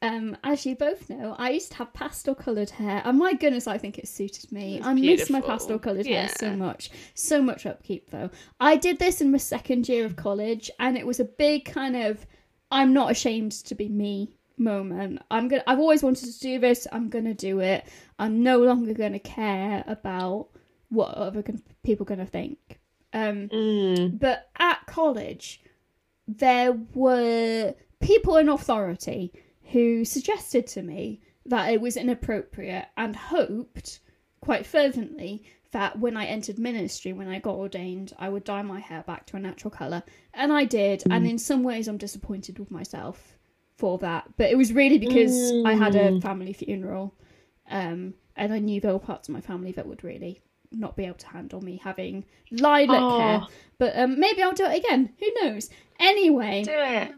[0.00, 3.66] Um, as you both know, I used to have pastel coloured hair, and my goodness,
[3.66, 4.78] I think it suited me.
[4.78, 6.90] It's I miss my pastel coloured hair so much.
[7.12, 8.30] So much upkeep, though.
[8.60, 11.96] I did this in my second year of college, and it was a big kind
[11.96, 12.26] of
[12.70, 15.20] I'm not ashamed to be me moment.
[15.30, 15.64] I'm gonna.
[15.66, 16.86] I've always wanted to do this.
[16.90, 17.84] I'm gonna do it.
[18.18, 20.48] I'm no longer gonna care about
[20.88, 21.44] what other
[21.82, 22.75] people gonna think.
[23.16, 24.18] Um, Mm.
[24.18, 25.60] but at college,
[26.28, 29.32] there were people in authority
[29.72, 34.00] who suggested to me that it was inappropriate and hoped
[34.40, 38.80] quite fervently that when I entered ministry, when I got ordained, I would dye my
[38.80, 40.02] hair back to a natural colour.
[40.34, 41.02] And I did.
[41.10, 43.36] And in some ways, I'm disappointed with myself
[43.76, 44.24] for that.
[44.36, 47.14] But it was really because I had a family funeral.
[47.68, 50.40] Um, and I knew there were parts of my family that would really
[50.72, 53.18] not be able to handle me having lilac Aw.
[53.18, 53.46] hair.
[53.78, 55.10] But um, maybe I'll do it again.
[55.20, 55.70] Who knows?
[55.98, 57.12] Anyway, Do it.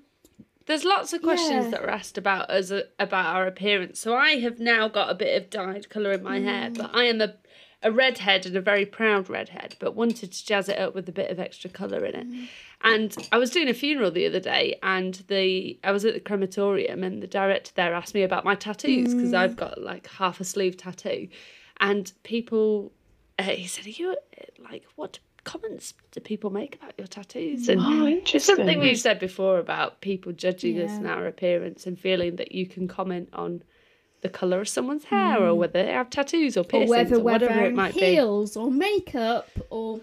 [0.66, 1.70] There's lots of questions Yeah.
[1.70, 3.99] that were asked about us uh, about our appearance.
[4.01, 7.05] So I have now got a bit of dyed colour in my hair, but I
[7.05, 7.35] am a
[7.81, 11.12] a redhead and a very proud redhead, but wanted to jazz it up with a
[11.12, 12.49] bit of extra colour in it.
[12.83, 16.20] And I was doing a funeral the other day, and the I was at the
[16.20, 20.41] crematorium, and the director there asked me about my tattoos because I've got like half
[20.41, 21.29] a sleeve tattoo,
[21.81, 22.93] and people,
[23.39, 24.15] uh, he said, "Are you uh,
[24.70, 28.56] like what comments do people make about your tattoos?" And Oh, interesting.
[28.56, 30.98] something we've said before about people judging us Yeah.
[30.98, 33.62] and our appearance and feeling that you can comment on
[34.20, 37.19] the colour of someone's hair or whether they have tattoos or or piercings or, whether
[37.23, 38.01] we're whatever it might be.
[38.01, 40.01] heels or makeup or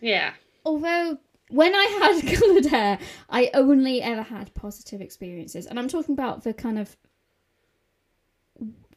[0.00, 0.32] Yeah.
[0.64, 1.18] although
[1.50, 2.98] when I had coloured hair,
[3.28, 6.96] I only ever had positive experiences, and I'm talking about the kind of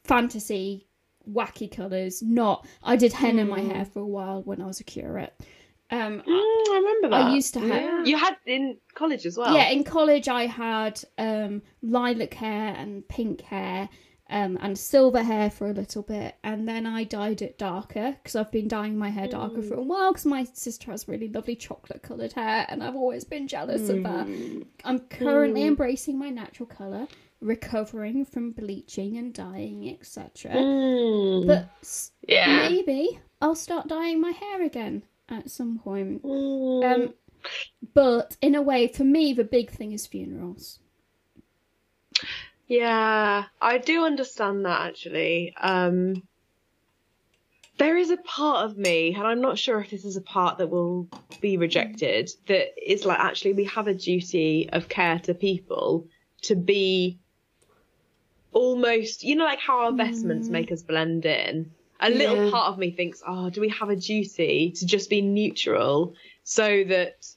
[0.05, 0.86] fantasy,
[1.31, 2.21] wacky colours.
[2.21, 5.33] Not I did henna in my hair for a while when I was a curate.
[5.89, 7.27] Um, Mm, I remember that.
[7.27, 8.03] I used to have- Yeah.
[8.03, 9.53] You had in college as well.
[9.55, 13.87] Yeah, in college I had um, lilac hair and pink hair
[14.29, 18.35] um, and silver hair for a little bit, and then I dyed it darker because
[18.35, 21.55] I've been dyeing my hair darker for a while because my sister has really lovely
[21.55, 24.27] chocolate coloured hair, and I've always been jealous of that.
[24.83, 27.07] I'm currently embracing my natural colour,
[27.41, 30.51] recovering from bleaching and dying, etc.
[30.51, 31.47] Mm.
[31.47, 31.69] But
[32.27, 32.69] Yeah.
[32.69, 36.23] maybe I'll start dyeing my hair again at some point.
[36.23, 36.84] Mm.
[36.84, 37.14] Um,
[37.93, 40.80] but in a way, for me, the big thing is funerals.
[42.68, 45.55] Yeah, I do understand that actually.
[45.55, 46.23] Um,
[47.77, 50.57] there is a part of me, and I'm not sure if this is a part
[50.57, 51.07] that will
[51.41, 56.07] be rejected, that is like actually we have a duty of care to people
[56.41, 57.19] to be
[58.53, 60.52] almost, you know, like how our vestments mm.
[60.52, 61.72] make us blend in.
[61.99, 62.52] A little Yeah.
[62.52, 66.14] part of me thinks, oh, do we have a duty to just be neutral
[66.44, 67.28] so that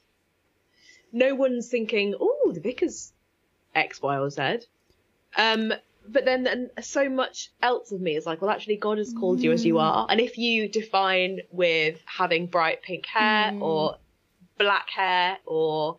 [1.11, 3.11] no one's thinking, oh, the vicar's
[3.73, 4.59] X, Y, or Z.
[5.35, 5.73] Um,
[6.07, 9.39] but then and so much else of me is like, well, actually, God has called
[9.41, 9.81] you as you mm.
[9.81, 10.07] are.
[10.09, 13.61] And if you define with having bright pink hair mm.
[13.61, 13.97] or
[14.57, 15.97] black hair or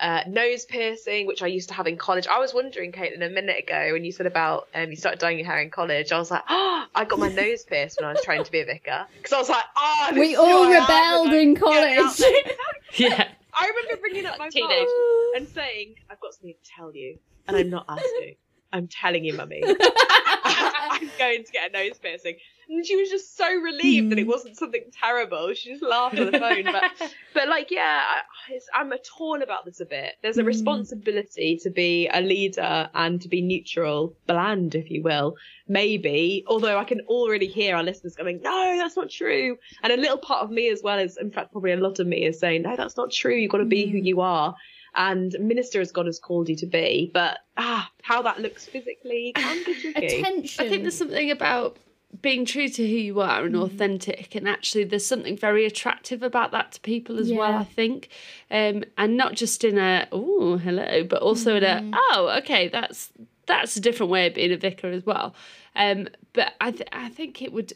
[0.00, 3.30] uh, nose piercing, which I used to have in college, I was wondering, Caitlin, a
[3.30, 6.18] minute ago when you said about um, you started dyeing your hair in college, I
[6.18, 8.64] was like, oh, I got my nose pierced when I was trying to be a
[8.66, 12.20] vicar because I was like, oh, this We is all rebelled in college.
[12.94, 13.28] Yeah.
[13.58, 14.86] I remember bringing up my Teenage.
[15.34, 17.18] and saying, "I've got something to tell you,
[17.48, 18.36] and I'm not asking.
[18.72, 19.62] I'm telling you, mummy.
[19.64, 22.36] I'm going to get a nose piercing."
[22.68, 24.30] And she was just so relieved that it mm.
[24.30, 25.52] wasn't something terrible.
[25.54, 26.82] She just laughed on the phone, but
[27.34, 28.00] but like, yeah,
[28.48, 30.14] I, I'm torn about this a bit.
[30.22, 30.46] There's a mm.
[30.46, 35.36] responsibility to be a leader and to be neutral, bland, if you will.
[35.68, 39.96] Maybe, although I can already hear our listeners going, "No, that's not true," and a
[39.96, 42.38] little part of me as well is, in fact, probably a lot of me is
[42.38, 43.34] saying, "No, that's not true.
[43.34, 44.06] You've got to be who mm.
[44.06, 44.54] you are."
[44.98, 49.32] And minister as God has called you to be, but ah, how that looks physically
[49.36, 50.20] can be tricky.
[50.20, 50.66] Attention.
[50.66, 51.76] I think there's something about
[52.22, 56.50] being true to who you are and authentic and actually there's something very attractive about
[56.52, 58.08] that to people as well i think.
[58.50, 63.12] Um and not just in a oh hello but also in a oh okay that's
[63.46, 65.34] that's a different way of being a vicar as well.
[65.74, 67.72] Um but i th- i think it would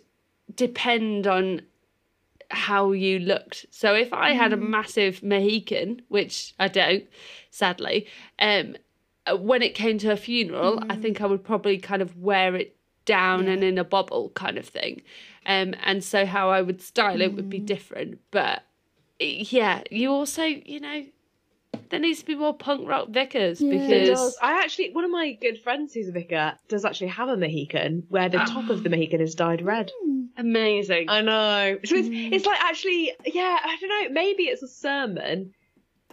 [0.54, 1.62] depend on
[2.50, 3.66] how you looked.
[3.70, 7.04] So if i had a massive mohican which i don't
[7.50, 8.06] sadly
[8.38, 8.76] um
[9.38, 12.74] when it came to a funeral, I think I would probably kind of wear it
[13.10, 15.02] down and in a bobble kind of thing.
[15.46, 18.18] Um, and so how I would style it would be different.
[18.30, 18.62] But
[19.18, 21.04] yeah, you also, you know,
[21.88, 23.72] there needs to be more punk rock vicars Yeah.
[23.74, 24.36] It because does.
[24.42, 28.04] I actually, one of my good friends who's a vicar does actually have a Mohican
[28.08, 29.90] where the top of the Mohican is dyed red.
[30.36, 31.08] amazing.
[31.08, 31.78] I know.
[31.84, 32.32] So it's, Mm.
[32.32, 34.08] it's like actually, yeah, I don't know.
[34.14, 35.52] Maybe it's a sermon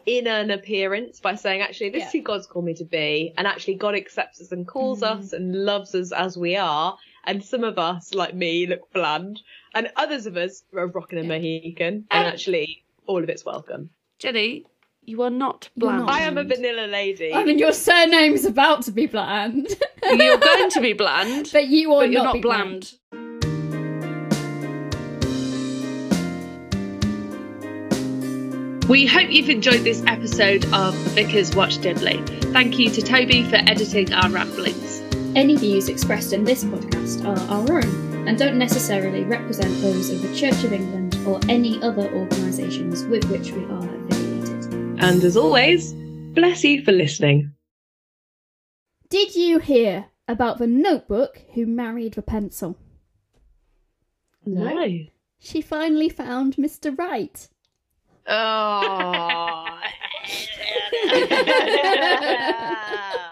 [0.08, 3.34] in an appearance by saying, actually, this is who God's called me to be.
[3.38, 5.20] And actually, God accepts us and calls Mm.
[5.20, 6.98] us and loves us as we are.
[7.26, 9.42] And some of us, like me, look bland.
[9.76, 11.28] And others of us are rocking a Yeah.
[11.28, 12.06] Mohican.
[12.10, 13.90] And actually, all of it's welcome.
[14.18, 14.64] Jenny,
[15.04, 16.06] you are not bland.
[16.06, 16.10] not.
[16.10, 17.34] I am a vanilla lady.
[17.34, 19.68] I mean, your surname's about to be bland,
[20.04, 22.94] You're going to be bland, but you will but you're not, not be bland.
[28.90, 32.22] We hope you've enjoyed this episode of Vicars Watch Dibley.
[32.54, 35.02] Thank you to Toby for editing our ramblings.
[35.36, 40.22] Any views expressed in this podcast are our own and don't necessarily represent those of
[40.22, 44.74] the Church of England or any other organisations with which we are affiliated.
[45.04, 45.94] and as always,
[46.34, 47.52] bless you for listening.
[49.10, 52.78] Did you hear about the notebook who married the pencil?
[54.46, 54.88] No.
[55.40, 56.98] She finally found Mr.
[56.98, 57.48] Right.
[58.30, 59.64] Oh.